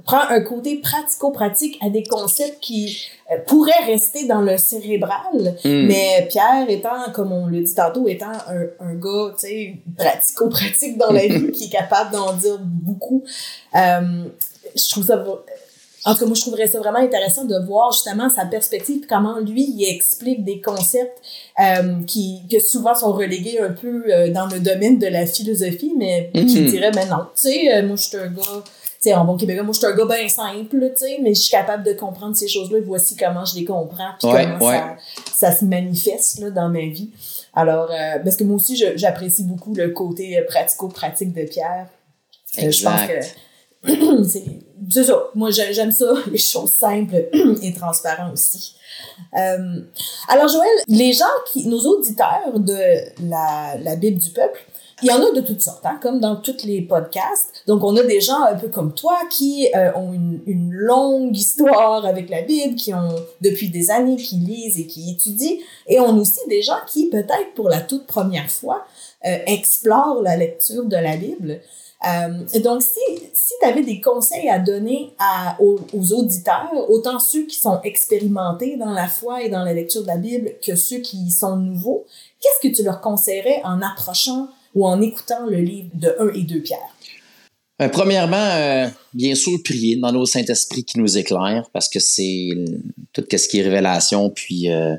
prend 0.05 0.21
un 0.29 0.41
côté 0.41 0.77
pratico-pratique 0.77 1.77
à 1.81 1.89
des 1.89 2.03
concepts 2.03 2.59
qui 2.61 3.07
euh, 3.31 3.35
pourraient 3.45 3.85
rester 3.85 4.25
dans 4.25 4.41
le 4.41 4.57
cérébral, 4.57 5.55
hmm. 5.65 5.87
mais 5.87 6.27
Pierre 6.29 6.69
étant, 6.69 7.11
comme 7.13 7.31
on 7.31 7.47
le 7.47 7.61
dit 7.61 7.75
tantôt, 7.75 8.07
étant 8.07 8.31
un, 8.31 8.67
un 8.79 8.95
gars, 8.95 9.33
tu 9.33 9.47
sais, 9.47 9.75
pratico-pratique 9.97 10.97
dans 10.97 11.11
la 11.11 11.27
vie, 11.27 11.51
qui 11.53 11.65
est 11.65 11.69
capable 11.69 12.11
d'en 12.11 12.33
dire 12.33 12.57
beaucoup, 12.61 13.23
euh, 13.75 14.23
je 14.75 14.89
trouve 14.89 15.05
ça... 15.05 15.23
En 16.05 16.13
tout 16.13 16.19
cas, 16.19 16.25
moi, 16.25 16.35
je 16.35 16.41
trouverais 16.41 16.67
ça 16.67 16.79
vraiment 16.79 16.99
intéressant 16.99 17.43
de 17.43 17.57
voir 17.65 17.91
justement 17.91 18.29
sa 18.29 18.45
perspective, 18.45 19.01
comment 19.09 19.39
lui, 19.39 19.65
il 19.77 19.93
explique 19.93 20.45
des 20.45 20.61
concepts 20.61 21.19
euh, 21.59 22.01
qui 22.05 22.43
que 22.49 22.59
souvent 22.59 22.95
sont 22.95 23.11
relégués 23.11 23.59
un 23.59 23.71
peu 23.71 24.03
euh, 24.07 24.31
dans 24.31 24.45
le 24.45 24.61
domaine 24.61 24.99
de 24.99 25.07
la 25.07 25.25
philosophie, 25.25 25.91
mais 25.97 26.29
qui 26.33 26.61
hmm. 26.61 26.65
dirait, 26.67 26.91
ben 26.91 27.09
non, 27.09 27.25
tu 27.35 27.49
sais, 27.49 27.81
moi, 27.81 27.97
je 27.97 28.03
suis 28.03 28.15
un 28.15 28.27
gars 28.27 28.63
sais, 28.99 29.13
en 29.13 29.25
bon 29.25 29.37
québécois, 29.37 29.63
moi, 29.63 29.73
je 29.73 29.79
suis 29.79 29.87
un 29.87 29.95
gars 29.95 30.05
bien 30.05 30.27
simple, 30.27 30.91
tu 30.91 30.97
sais, 30.97 31.19
mais 31.21 31.33
je 31.33 31.41
suis 31.41 31.51
capable 31.51 31.83
de 31.83 31.93
comprendre 31.93 32.35
ces 32.35 32.47
choses-là. 32.47 32.79
Voici 32.85 33.15
comment 33.15 33.45
je 33.45 33.55
les 33.55 33.65
comprends, 33.65 34.11
puis 34.19 34.29
comment 34.29 34.59
Ça, 34.59 34.97
ça, 35.33 35.51
se 35.51 35.65
manifeste 35.65 36.39
là, 36.39 36.49
dans 36.49 36.69
ma 36.69 36.85
vie. 36.87 37.11
Alors, 37.53 37.89
euh, 37.91 38.19
parce 38.23 38.35
que 38.35 38.43
moi 38.43 38.57
aussi, 38.57 38.81
j'apprécie 38.95 39.43
beaucoup 39.43 39.73
le 39.73 39.89
côté 39.89 40.37
euh, 40.37 40.45
pratico-pratique 40.45 41.33
de 41.33 41.43
Pierre. 41.43 41.87
Euh, 42.59 42.71
je 42.71 42.83
pense 42.83 43.01
que 43.07 43.23
c'est 44.89 45.03
ça. 45.03 45.23
Moi, 45.35 45.51
j'aime 45.51 45.91
ça, 45.91 46.13
les 46.31 46.37
choses 46.37 46.71
simples 46.71 47.27
et 47.61 47.73
transparentes 47.73 48.33
aussi. 48.33 48.75
Euh, 49.37 49.81
alors, 50.27 50.47
Joël, 50.47 50.69
les 50.87 51.13
gens 51.13 51.25
qui, 51.51 51.67
nos 51.67 51.79
auditeurs 51.79 52.59
de 52.59 52.79
la, 53.27 53.75
la 53.81 53.95
Bible 53.95 54.19
du 54.19 54.29
peuple, 54.31 54.59
il 55.03 55.09
y 55.09 55.11
en 55.11 55.21
a 55.21 55.31
de 55.31 55.41
toutes 55.41 55.61
sortes, 55.61 55.85
hein, 55.85 55.99
comme 56.01 56.19
dans 56.19 56.37
tous 56.37 56.63
les 56.63 56.81
podcasts. 56.81 57.61
Donc, 57.67 57.83
on 57.83 57.95
a 57.97 58.03
des 58.03 58.19
gens 58.19 58.41
un 58.43 58.55
peu 58.55 58.67
comme 58.67 58.93
toi 58.93 59.17
qui 59.29 59.69
euh, 59.75 59.91
ont 59.95 60.11
une, 60.11 60.41
une, 60.47 60.71
longue 60.71 61.37
histoire 61.37 62.05
avec 62.05 62.29
la 62.29 62.41
Bible, 62.41 62.75
qui 62.75 62.93
ont 62.93 63.15
depuis 63.41 63.69
des 63.69 63.91
années, 63.91 64.15
qui 64.15 64.35
lisent 64.37 64.79
et 64.79 64.87
qui 64.87 65.11
étudient. 65.11 65.57
Et 65.87 65.99
on 65.99 66.17
a 66.17 66.19
aussi 66.19 66.39
des 66.49 66.63
gens 66.63 66.79
qui, 66.87 67.09
peut-être 67.09 67.53
pour 67.55 67.69
la 67.69 67.81
toute 67.81 68.07
première 68.07 68.49
fois, 68.49 68.85
euh, 69.25 69.37
explorent 69.45 70.21
la 70.23 70.35
lecture 70.35 70.85
de 70.85 70.95
la 70.95 71.15
Bible. 71.15 71.59
Euh, 72.07 72.59
donc, 72.61 72.81
si, 72.81 72.99
si 73.33 73.53
tu 73.59 73.67
avais 73.67 73.83
des 73.83 74.01
conseils 74.01 74.49
à 74.49 74.57
donner 74.57 75.13
à, 75.19 75.57
aux, 75.59 75.79
aux, 75.93 76.13
auditeurs, 76.13 76.71
autant 76.89 77.19
ceux 77.19 77.45
qui 77.45 77.59
sont 77.59 77.79
expérimentés 77.83 78.77
dans 78.77 78.91
la 78.91 79.07
foi 79.07 79.43
et 79.43 79.49
dans 79.49 79.63
la 79.63 79.73
lecture 79.73 80.01
de 80.01 80.07
la 80.07 80.17
Bible 80.17 80.53
que 80.65 80.75
ceux 80.75 80.99
qui 80.99 81.29
sont 81.29 81.55
nouveaux, 81.55 82.05
qu'est-ce 82.41 82.67
que 82.67 82.75
tu 82.75 82.83
leur 82.83 83.01
conseillerais 83.01 83.61
en 83.63 83.81
approchant 83.81 84.47
ou 84.77 84.85
en 84.85 85.01
écoutant 85.01 85.47
le 85.47 85.57
livre 85.57 85.89
de 85.95 86.15
1 86.19 86.33
et 86.35 86.43
2 86.43 86.61
Pierre? 86.61 86.95
Euh, 87.81 87.89
premièrement, 87.89 88.37
euh, 88.37 88.87
bien 89.13 89.33
sûr, 89.33 89.57
prier 89.63 89.95
dans 89.95 90.11
nos 90.11 90.25
Saint-Esprit 90.25 90.83
qui 90.83 90.99
nous 90.99 91.17
éclaire, 91.17 91.67
parce 91.73 91.89
que 91.89 91.99
c'est 91.99 92.49
tout 93.11 93.25
ce 93.29 93.47
qui 93.47 93.59
est 93.59 93.63
révélation, 93.63 94.29
puis 94.29 94.71
euh, 94.71 94.95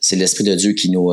c'est 0.00 0.16
l'Esprit 0.16 0.44
de 0.44 0.54
Dieu 0.56 0.72
qui 0.72 0.90
nous, 0.90 1.12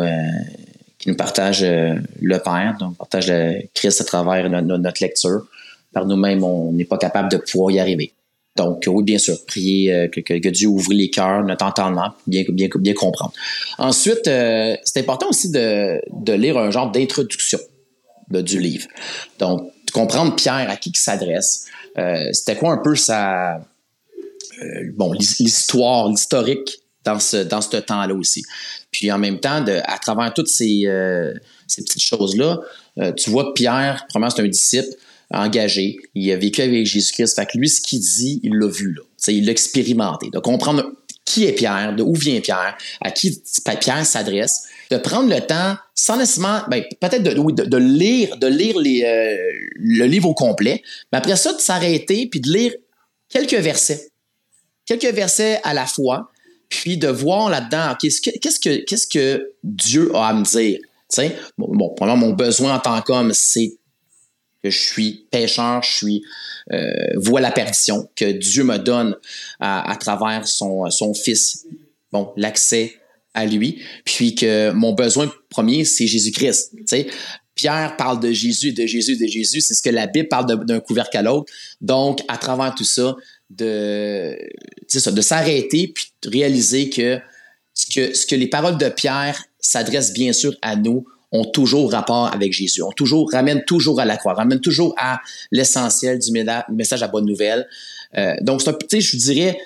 qui 0.97 1.09
nous 1.09 1.15
partage 1.15 1.63
le 1.63 2.37
Père, 2.37 2.75
donc 2.79 2.97
partage 2.97 3.29
le 3.29 3.61
Christ 3.73 4.01
à 4.01 4.03
travers 4.03 4.49
notre 4.49 5.01
lecture. 5.01 5.47
Par 5.93 6.05
nous-mêmes, 6.05 6.43
on 6.43 6.71
n'est 6.71 6.85
pas 6.85 6.97
capable 6.97 7.31
de 7.31 7.37
pouvoir 7.37 7.71
y 7.71 7.79
arriver. 7.79 8.13
Donc, 8.59 8.83
oui, 8.87 9.03
bien 9.03 9.17
sûr, 9.17 9.37
prier 9.45 10.09
que, 10.11 10.19
que, 10.19 10.49
Dieu 10.49 10.67
ouvre 10.67 10.91
les 10.91 11.09
cœurs, 11.09 11.45
notre 11.45 11.63
entendement, 11.63 12.11
bien, 12.27 12.43
bien, 12.49 12.67
bien 12.75 12.93
comprendre. 12.93 13.31
Ensuite, 13.77 14.25
c'est 14.25 14.97
important 14.97 15.29
aussi 15.29 15.49
de, 15.49 16.01
de 16.11 16.33
lire 16.33 16.57
un 16.57 16.69
genre 16.69 16.91
d'introduction 16.91 17.57
du 18.29 18.59
livre. 18.59 18.85
Donc, 19.39 19.71
comprendre 19.93 20.35
Pierre 20.35 20.69
à 20.69 20.75
qui 20.75 20.89
il 20.89 20.97
s'adresse. 20.97 21.67
Euh, 21.97 22.29
c'était 22.33 22.57
quoi 22.57 22.73
un 22.73 22.81
peu 22.83 22.97
sa 22.97 23.61
bon, 24.95 25.13
l'histoire, 25.13 26.09
l'historique 26.09 26.79
dans 27.05 27.19
ce, 27.19 27.37
dans 27.37 27.61
ce 27.61 27.77
temps-là 27.77 28.13
aussi. 28.13 28.43
Puis 28.91 29.09
en 29.09 29.17
même 29.17 29.39
temps, 29.39 29.63
à 29.65 29.97
travers 29.99 30.33
toutes 30.33 30.49
ces, 30.49 30.83
ces 31.65 31.81
petites 31.83 32.01
choses-là, 32.01 32.59
tu 33.15 33.29
vois 33.29 33.53
Pierre, 33.53 34.05
premièrement, 34.09 34.35
c'est 34.35 34.41
un 34.41 34.47
disciple 34.47 34.89
engagé, 35.31 35.97
il 36.15 36.31
a 36.31 36.37
vécu 36.37 36.61
avec 36.61 36.85
Jésus-Christ. 36.85 37.35
Fait 37.35 37.47
lui, 37.53 37.69
ce 37.69 37.81
qu'il 37.81 37.99
dit, 37.99 38.39
il 38.43 38.55
l'a 38.55 38.67
vu 38.67 38.93
là. 38.93 39.01
il 39.27 39.45
l'a 39.45 39.51
expérimenté. 39.51 40.29
De 40.31 40.39
comprendre 40.39 40.91
qui 41.25 41.45
est 41.45 41.53
Pierre, 41.53 41.95
de 41.95 42.01
où 42.01 42.15
vient 42.15 42.41
Pierre, 42.41 42.75
à 43.01 43.11
qui 43.11 43.41
Pierre 43.79 44.05
s'adresse, 44.05 44.63
de 44.89 44.97
prendre 44.97 45.29
le 45.29 45.39
temps, 45.41 45.75
sans 45.93 46.17
nécessairement, 46.17 46.61
ben, 46.69 46.83
peut-être 46.99 47.21
de, 47.21 47.33
de, 47.33 47.65
de, 47.65 47.77
lire, 47.77 48.37
de 48.37 48.47
lire 48.47 48.75
euh, 48.77 49.37
le 49.75 50.05
livre 50.05 50.29
au 50.29 50.33
complet, 50.33 50.81
mais 51.11 51.19
après 51.19 51.35
ça, 51.35 51.53
de 51.53 51.59
s'arrêter 51.59 52.27
puis 52.27 52.39
de 52.39 52.51
lire 52.51 52.73
quelques 53.29 53.53
versets, 53.53 54.09
quelques 54.85 55.13
versets 55.13 55.59
à 55.63 55.75
la 55.75 55.85
fois, 55.85 56.31
puis 56.69 56.97
de 56.97 57.07
voir 57.07 57.49
là-dedans, 57.49 57.95
qu'est-ce 57.99 58.21
que, 58.21 59.07
que, 59.11 59.51
Dieu 59.63 60.15
a 60.15 60.29
à 60.29 60.33
me 60.33 60.43
dire? 60.43 60.79
sais 61.09 61.35
bon, 61.57 61.93
bon, 61.99 62.15
mon 62.17 62.33
besoin 62.33 62.75
en 62.75 62.79
tant 62.79 63.01
qu'homme, 63.01 63.33
c'est 63.33 63.78
que 64.63 64.69
je 64.69 64.77
suis 64.77 65.25
pécheur, 65.31 65.81
je 65.83 65.93
suis 65.93 66.23
euh, 66.71 66.89
voie 67.15 67.41
la 67.41 67.51
perdition, 67.51 68.09
que 68.15 68.31
Dieu 68.31 68.63
me 68.63 68.77
donne 68.77 69.15
à, 69.59 69.95
travers 69.99 70.47
son, 70.47 71.13
Fils, 71.13 71.65
l'accès 72.35 72.95
à 73.33 73.45
lui, 73.45 73.81
puis 74.05 74.35
que 74.35 74.71
mon 74.71 74.93
besoin 74.93 75.31
premier, 75.49 75.85
c'est 75.85 76.07
Jésus-Christ. 76.07 76.73
Pierre 77.55 77.97
parle 77.97 78.19
de 78.21 78.31
Jésus, 78.31 78.71
de 78.71 78.85
Jésus, 78.85 79.17
de 79.17 79.27
Jésus, 79.27 79.61
c'est 79.61 79.73
ce 79.73 79.81
que 79.81 79.89
la 79.89 80.07
Bible 80.07 80.29
parle 80.29 80.65
d'un 80.65 80.79
couvercle 80.79 81.17
à 81.17 81.21
l'autre. 81.21 81.51
Donc, 81.81 82.21
à 82.27 82.37
travers 82.37 82.73
tout 82.73 82.85
ça, 82.85 83.15
de, 83.49 84.37
de 84.93 85.21
s'arrêter 85.21 85.87
puis 85.87 86.05
de 86.21 86.29
réaliser 86.29 86.89
que 86.89 87.19
ce 87.73 88.25
que 88.25 88.35
les 88.35 88.47
paroles 88.47 88.77
de 88.77 88.89
Pierre 88.89 89.43
s'adressent 89.59 90.13
bien 90.13 90.33
sûr 90.33 90.55
à 90.61 90.75
nous, 90.75 91.05
ont 91.31 91.45
toujours 91.45 91.91
rapport 91.91 92.33
avec 92.33 92.53
Jésus, 92.53 92.81
ont 92.81 92.91
toujours, 92.91 93.29
ramènent 93.31 93.63
toujours 93.65 93.99
à 93.99 94.05
la 94.05 94.17
croix, 94.17 94.33
ramènent 94.33 94.61
toujours 94.61 94.95
à 94.97 95.19
l'essentiel 95.51 96.19
du 96.19 96.31
message 96.71 97.03
à 97.03 97.07
bonne 97.07 97.25
nouvelle. 97.25 97.67
Euh, 98.17 98.35
donc, 98.41 98.61
c'est 98.61 98.69
un, 98.69 98.99
je 98.99 99.17
dirais, 99.17 99.59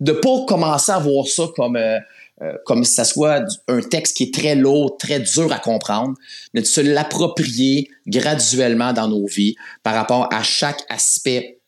de 0.00 0.12
pas 0.12 0.44
commencer 0.46 0.92
à 0.92 0.98
voir 0.98 1.26
ça 1.26 1.48
comme, 1.54 1.76
euh, 1.76 1.98
euh, 2.40 2.52
comme 2.64 2.84
si 2.84 2.94
ça 2.94 3.04
soit 3.04 3.44
un 3.68 3.80
texte 3.80 4.16
qui 4.16 4.24
est 4.24 4.34
très 4.34 4.54
lourd, 4.54 4.96
très 4.96 5.20
dur 5.20 5.52
à 5.52 5.58
comprendre, 5.58 6.14
mais 6.54 6.62
de 6.62 6.66
se 6.66 6.80
l'approprier 6.80 7.88
graduellement 8.06 8.92
dans 8.92 9.08
nos 9.08 9.26
vies 9.26 9.54
par 9.82 9.94
rapport 9.94 10.32
à 10.32 10.42
chaque 10.42 10.82
aspect 10.88 11.58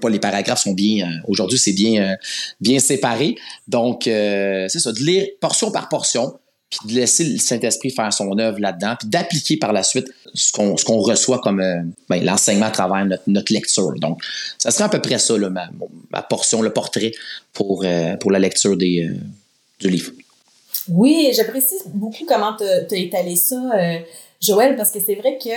pas, 0.00 0.08
les 0.08 0.18
paragraphes 0.18 0.62
sont 0.62 0.72
bien, 0.72 1.20
aujourd'hui, 1.28 1.58
c'est 1.58 1.74
bien, 1.74 2.16
bien 2.58 2.78
séparé. 2.78 3.36
Donc, 3.68 4.04
c'est 4.04 4.78
ça, 4.78 4.92
de 4.92 4.98
lire 5.00 5.26
portion 5.42 5.70
par 5.70 5.90
portion, 5.90 6.38
puis 6.78 6.94
de 6.94 7.00
laisser 7.00 7.24
le 7.24 7.38
Saint-Esprit 7.38 7.90
faire 7.90 8.12
son 8.12 8.38
œuvre 8.38 8.58
là-dedans, 8.58 8.94
puis 8.98 9.08
d'appliquer 9.08 9.56
par 9.56 9.72
la 9.72 9.82
suite 9.82 10.06
ce 10.34 10.52
qu'on 10.52 10.76
ce 10.76 10.84
qu'on 10.84 10.98
reçoit 10.98 11.38
comme 11.38 11.60
euh, 11.60 11.82
ben, 12.08 12.24
l'enseignement 12.24 12.66
à 12.66 12.70
travers 12.70 13.04
notre, 13.04 13.24
notre, 13.26 13.52
lecture. 13.52 13.92
Donc, 14.00 14.22
ça 14.58 14.70
serait 14.70 14.84
à 14.84 14.88
peu 14.88 15.00
près 15.00 15.18
ça, 15.18 15.36
là, 15.36 15.50
ma, 15.50 15.68
ma 16.10 16.22
portion, 16.22 16.62
le 16.62 16.72
portrait 16.72 17.12
pour, 17.52 17.84
euh, 17.84 18.16
pour 18.16 18.30
la 18.30 18.38
lecture 18.38 18.76
des, 18.76 19.08
euh, 19.08 19.16
du 19.80 19.90
livre. 19.90 20.12
Oui, 20.88 21.32
j'apprécie 21.34 21.76
beaucoup 21.86 22.24
comment 22.26 22.56
tu 22.56 22.64
as 22.64 22.98
étalé 22.98 23.36
ça, 23.36 23.56
Joël, 24.42 24.76
parce 24.76 24.90
que 24.90 24.98
c'est 25.00 25.14
vrai 25.14 25.38
que 25.42 25.48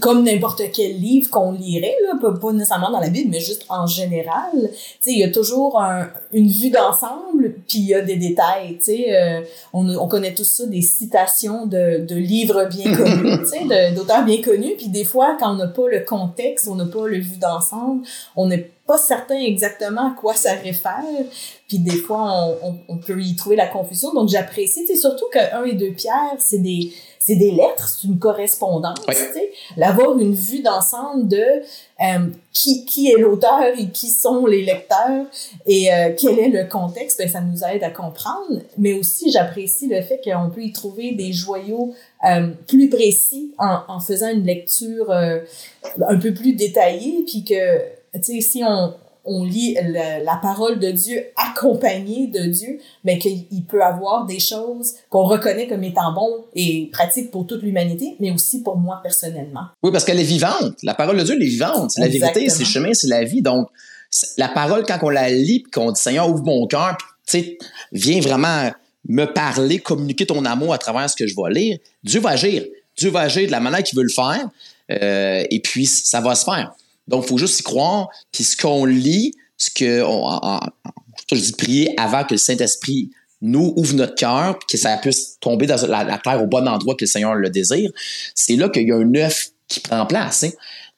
comme 0.00 0.24
n'importe 0.24 0.62
quel 0.72 0.98
livre 0.98 1.30
qu'on 1.30 1.52
lirait, 1.52 1.94
là, 2.04 2.30
pas, 2.30 2.52
nécessairement 2.52 2.90
dans 2.90 3.00
la 3.00 3.08
Bible, 3.08 3.30
mais 3.30 3.40
juste 3.40 3.64
en 3.68 3.86
général, 3.86 4.50
tu 4.52 4.68
sais, 5.00 5.12
il 5.12 5.18
y 5.18 5.24
a 5.24 5.30
toujours 5.30 5.80
un, 5.80 6.08
une 6.32 6.48
vue 6.48 6.70
d'ensemble, 6.70 7.54
puis 7.68 7.78
il 7.78 7.86
y 7.86 7.94
a 7.94 8.02
des 8.02 8.16
détails, 8.16 8.78
tu 8.78 8.84
sais, 8.84 9.16
euh, 9.16 9.40
on, 9.72 9.88
on 9.96 10.08
connaît 10.08 10.34
tous 10.34 10.44
ça, 10.44 10.66
des 10.66 10.82
citations 10.82 11.66
de, 11.66 12.04
de 12.04 12.16
livres 12.16 12.68
bien 12.68 12.96
connus, 12.96 13.38
tu 13.50 13.68
sais, 13.68 13.92
d'auteurs 13.92 14.24
bien 14.24 14.42
connus, 14.42 14.74
puis 14.76 14.88
des 14.88 15.04
fois, 15.04 15.36
quand 15.38 15.52
on 15.52 15.56
n'a 15.56 15.68
pas 15.68 15.88
le 15.88 16.00
contexte, 16.00 16.68
on 16.68 16.74
n'a 16.74 16.86
pas 16.86 17.06
le 17.06 17.18
vue 17.18 17.38
d'ensemble, 17.38 18.04
on 18.34 18.46
n'est 18.46 18.70
pas 18.86 18.98
certain 18.98 19.38
exactement 19.38 20.12
à 20.12 20.14
quoi 20.18 20.34
ça 20.34 20.52
réfère, 20.52 21.04
puis 21.68 21.78
des 21.78 21.96
fois, 21.96 22.56
on, 22.62 22.68
on, 22.68 22.78
on 22.88 22.96
peut 22.98 23.20
y 23.20 23.34
trouver 23.36 23.56
la 23.56 23.66
confusion, 23.66 24.12
donc 24.12 24.28
j'apprécie, 24.28 24.84
tu 24.84 24.94
sais, 24.94 25.00
surtout 25.00 25.26
que 25.32 25.38
1 25.38 25.64
et 25.64 25.74
2 25.74 25.92
Pierre, 25.92 26.34
c'est 26.38 26.58
des 26.58 26.92
c'est 27.26 27.34
des 27.34 27.50
lettres, 27.50 27.88
c'est 27.88 28.06
une 28.06 28.20
correspondance, 28.20 29.00
tu 29.04 29.14
sais. 29.14 29.50
D'avoir 29.76 30.16
une 30.16 30.32
vue 30.32 30.62
d'ensemble 30.62 31.26
de 31.26 31.42
euh, 32.00 32.28
qui, 32.52 32.84
qui 32.84 33.10
est 33.10 33.18
l'auteur 33.18 33.72
et 33.76 33.88
qui 33.88 34.10
sont 34.10 34.46
les 34.46 34.62
lecteurs 34.62 35.26
et 35.66 35.92
euh, 35.92 36.12
quel 36.16 36.38
est 36.38 36.50
le 36.50 36.68
contexte, 36.68 37.18
ben, 37.18 37.28
ça 37.28 37.40
nous 37.40 37.64
aide 37.64 37.82
à 37.82 37.90
comprendre. 37.90 38.60
Mais 38.78 38.92
aussi, 38.92 39.32
j'apprécie 39.32 39.88
le 39.88 40.02
fait 40.02 40.20
qu'on 40.22 40.50
peut 40.50 40.62
y 40.62 40.72
trouver 40.72 41.12
des 41.12 41.32
joyaux 41.32 41.94
euh, 42.24 42.50
plus 42.68 42.88
précis 42.88 43.52
en, 43.58 43.80
en 43.88 43.98
faisant 43.98 44.30
une 44.30 44.44
lecture 44.44 45.10
un 45.10 46.18
peu 46.20 46.32
plus 46.32 46.52
détaillée, 46.52 47.24
puis 47.26 47.42
que, 47.42 47.78
tu 48.14 48.22
sais, 48.22 48.40
si 48.40 48.62
on, 48.64 48.94
on 49.26 49.44
lit 49.44 49.76
la 49.82 50.36
parole 50.36 50.78
de 50.78 50.90
Dieu 50.90 51.24
accompagnée 51.36 52.28
de 52.28 52.46
Dieu, 52.46 52.78
mais 53.04 53.18
qu'il 53.18 53.64
peut 53.68 53.82
avoir 53.82 54.26
des 54.26 54.40
choses 54.40 54.94
qu'on 55.10 55.24
reconnaît 55.24 55.66
comme 55.66 55.84
étant 55.84 56.12
bon 56.12 56.44
et 56.54 56.88
pratiques 56.92 57.30
pour 57.30 57.46
toute 57.46 57.62
l'humanité, 57.62 58.16
mais 58.20 58.30
aussi 58.30 58.62
pour 58.62 58.76
moi 58.76 59.00
personnellement. 59.02 59.66
Oui, 59.82 59.90
parce 59.92 60.04
qu'elle 60.04 60.20
est 60.20 60.24
vivante. 60.24 60.76
La 60.82 60.94
parole 60.94 61.18
de 61.18 61.22
Dieu, 61.22 61.34
elle 61.34 61.42
est 61.42 61.46
vivante. 61.46 61.90
C'est 61.90 62.00
la 62.00 62.08
vérité, 62.08 62.48
c'est 62.48 62.60
le 62.60 62.68
chemin, 62.68 62.94
c'est 62.94 63.08
la 63.08 63.24
vie. 63.24 63.42
Donc, 63.42 63.68
la 64.38 64.48
parole, 64.48 64.84
quand 64.86 64.98
on 65.02 65.10
la 65.10 65.30
lit, 65.30 65.62
qu'on 65.64 65.92
dit 65.92 66.00
Seigneur, 66.00 66.28
ouvre 66.28 66.44
mon 66.44 66.66
cœur, 66.66 66.96
tu 66.98 67.06
sais, 67.26 67.58
viens 67.92 68.20
vraiment 68.20 68.70
me 69.08 69.24
parler, 69.24 69.78
communiquer 69.78 70.26
ton 70.26 70.44
amour 70.44 70.72
à 70.72 70.78
travers 70.78 71.08
ce 71.08 71.16
que 71.16 71.26
je 71.26 71.34
vais 71.34 71.52
lire, 71.52 71.78
Dieu 72.02 72.20
va 72.20 72.30
agir. 72.30 72.64
Dieu 72.96 73.10
va 73.10 73.20
agir 73.20 73.46
de 73.46 73.52
la 73.52 73.60
manière 73.60 73.82
qu'il 73.82 73.96
veut 73.96 74.04
le 74.04 74.08
faire, 74.08 74.48
euh, 74.90 75.44
et 75.50 75.60
puis 75.60 75.86
ça 75.86 76.20
va 76.20 76.34
se 76.34 76.44
faire. 76.44 76.72
Donc, 77.08 77.24
il 77.24 77.28
faut 77.28 77.38
juste 77.38 77.60
y 77.60 77.62
croire. 77.62 78.08
Puis 78.32 78.44
ce 78.44 78.56
qu'on 78.56 78.84
lit, 78.84 79.32
ce 79.56 79.70
que 79.70 80.02
je 81.32 81.40
dis 81.40 81.52
prier 81.52 81.94
avant 81.98 82.24
que 82.24 82.34
le 82.34 82.38
Saint-Esprit 82.38 83.10
nous 83.42 83.74
ouvre 83.76 83.94
notre 83.94 84.14
cœur, 84.14 84.58
que 84.70 84.76
ça 84.76 84.96
puisse 84.96 85.38
tomber 85.40 85.66
dans 85.66 85.86
la, 85.86 86.18
terre 86.18 86.42
au 86.42 86.46
bon 86.46 86.66
endroit 86.66 86.94
que 86.94 87.04
le 87.04 87.08
Seigneur 87.08 87.34
le 87.34 87.50
désire, 87.50 87.90
c'est 88.34 88.56
là 88.56 88.68
qu'il 88.68 88.88
y 88.88 88.92
a 88.92 88.96
un 88.96 89.14
œuf 89.14 89.48
qui 89.68 89.80
prend 89.80 90.06
place. 90.06 90.44
Hein. 90.44 90.50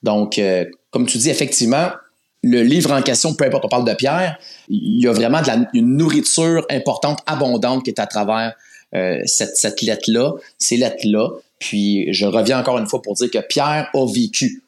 Donc, 0.03 0.39
euh, 0.39 0.65
comme 0.91 1.07
tu 1.07 1.19
dis, 1.19 1.31
effectivement, 1.31 1.91
le 2.43 2.63
livre 2.63 2.93
en 2.93 3.03
question, 3.03 3.35
peu 3.35 3.45
importe, 3.45 3.65
on 3.65 3.69
parle 3.69 3.85
de 3.85 3.95
Pierre, 3.95 4.39
il 4.69 5.03
y 5.03 5.09
a 5.09 5.13
vraiment 5.13 5.43
de 5.43 5.49
la, 5.49 5.69
une 5.75 5.97
nourriture 5.97 6.65
importante, 6.71 7.19
abondante 7.27 7.85
qui 7.85 7.91
est 7.91 8.01
à 8.01 8.07
travers 8.07 8.55
euh, 8.95 9.19
cette, 9.27 9.57
cette 9.57 9.83
lettre-là, 9.83 10.35
ces 10.59 10.77
lettres-là. 10.77 11.31
Puis, 11.59 12.13
je 12.13 12.27
reviens 12.27 12.61
encore 12.61 12.79
une 12.79 12.87
fois 12.87 13.03
pour 13.03 13.15
dire 13.15 13.31
que 13.31 13.39
Pierre 13.39 13.91
a 13.93 14.07
vécu 14.07 14.63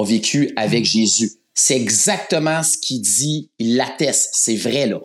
a 0.00 0.04
vécu 0.04 0.52
avec 0.56 0.84
Jésus. 0.84 1.32
C'est 1.54 1.76
exactement 1.76 2.62
ce 2.62 2.76
qu'il 2.78 3.00
dit, 3.00 3.48
il 3.58 3.76
l'atteste, 3.76 4.30
c'est 4.32 4.56
vrai 4.56 4.86
là. 4.86 5.00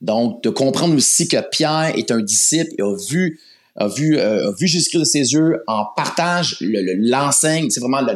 Donc, 0.00 0.42
de 0.42 0.48
comprendre 0.48 0.96
aussi 0.96 1.28
que 1.28 1.36
Pierre 1.50 1.92
est 1.94 2.10
un 2.10 2.22
disciple, 2.22 2.70
il 2.78 2.82
a 2.82 2.96
vu, 3.10 3.38
a 3.76 3.86
vu, 3.86 4.18
euh, 4.18 4.48
a 4.48 4.52
vu 4.52 4.66
Jésus-Christ 4.66 5.00
de 5.00 5.04
ses 5.04 5.32
yeux, 5.32 5.62
en 5.66 5.84
partage, 5.94 6.56
l'enseigne, 6.60 7.64
le, 7.64 7.70
c'est 7.70 7.80
vraiment 7.80 8.00
le, 8.00 8.14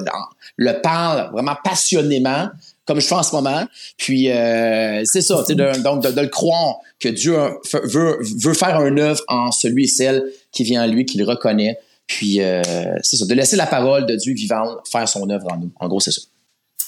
le 0.56 0.80
parle 0.80 1.30
vraiment 1.32 1.56
passionnément, 1.62 2.48
comme 2.86 3.00
je 3.00 3.06
fais 3.06 3.14
en 3.14 3.22
ce 3.22 3.34
moment. 3.34 3.64
Puis 3.98 4.30
euh, 4.30 5.02
c'est 5.04 5.20
ça, 5.20 5.42
de, 5.46 5.82
donc 5.82 6.02
de, 6.02 6.20
le 6.20 6.28
croire 6.28 6.76
que 7.00 7.08
Dieu 7.08 7.36
veut, 7.84 8.18
veut 8.38 8.54
faire 8.54 8.76
un 8.76 8.96
œuvre 8.96 9.22
en 9.28 9.50
celui 9.52 9.84
et 9.84 9.88
celle 9.88 10.24
qui 10.52 10.64
vient 10.64 10.82
à 10.82 10.86
lui, 10.86 11.04
qu'il 11.04 11.22
reconnaît. 11.22 11.78
Puis, 12.06 12.40
euh, 12.40 12.62
c'est 13.02 13.16
ça, 13.16 13.26
de 13.26 13.34
laisser 13.34 13.56
la 13.56 13.66
parole 13.66 14.06
de 14.06 14.14
Dieu 14.16 14.34
vivant 14.34 14.76
faire 14.90 15.08
son 15.08 15.28
œuvre 15.30 15.46
en 15.52 15.56
nous. 15.56 15.72
En 15.80 15.88
gros, 15.88 16.00
c'est 16.00 16.12
ça. 16.12 16.20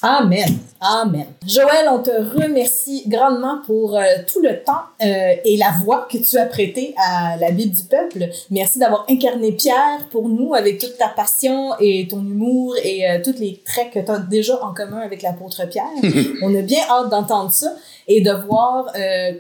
Amen. 0.03 0.59
Amen. 0.81 1.27
Joël, 1.47 1.89
on 1.91 2.03
te 2.03 2.11
remercie 2.11 3.05
grandement 3.09 3.63
pour 3.65 3.97
euh, 3.97 4.03
tout 4.31 4.43
le 4.43 4.63
temps 4.63 4.83
euh, 5.03 5.35
et 5.45 5.57
la 5.57 5.71
voix 5.83 6.07
que 6.11 6.19
tu 6.19 6.37
as 6.37 6.45
prêtée 6.45 6.95
à 6.99 7.37
la 7.39 7.51
Bible 7.51 7.75
du 7.75 7.83
peuple. 7.85 8.29
Merci 8.51 8.79
d'avoir 8.79 9.07
incarné 9.09 9.53
Pierre 9.53 10.07
pour 10.11 10.29
nous 10.29 10.55
avec 10.55 10.79
toute 10.79 10.99
ta 10.99 11.09
passion 11.09 11.73
et 11.81 12.07
ton 12.09 12.21
humour 12.21 12.75
et 12.85 13.09
euh, 13.09 13.21
tous 13.25 13.39
les 13.41 13.63
traits 13.65 13.91
que 13.91 14.01
tu 14.01 14.11
as 14.11 14.19
déjà 14.19 14.63
en 14.63 14.75
commun 14.75 14.99
avec 14.99 15.23
l'apôtre 15.23 15.67
Pierre. 15.67 15.87
on 16.43 16.55
a 16.55 16.63
bien 16.63 16.83
hâte 16.91 17.09
d'entendre 17.09 17.51
ça 17.51 17.73
et 18.07 18.21
de 18.21 18.33
voir 18.47 18.93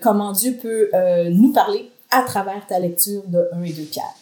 comment 0.02 0.32
Dieu 0.32 0.58
peut 0.60 0.90
nous 1.30 1.52
parler 1.52 1.88
à 2.10 2.22
travers 2.22 2.66
ta 2.66 2.80
lecture 2.80 3.22
de 3.28 3.48
1 3.52 3.62
et 3.62 3.72
2 3.72 3.82
Pierre. 3.82 4.14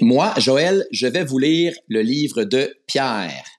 Moi, 0.00 0.32
Joël, 0.38 0.86
je 0.92 1.06
vais 1.06 1.24
vous 1.24 1.38
lire 1.38 1.74
le 1.88 2.02
livre 2.02 2.44
de 2.44 2.72
Pierre. 2.86 3.57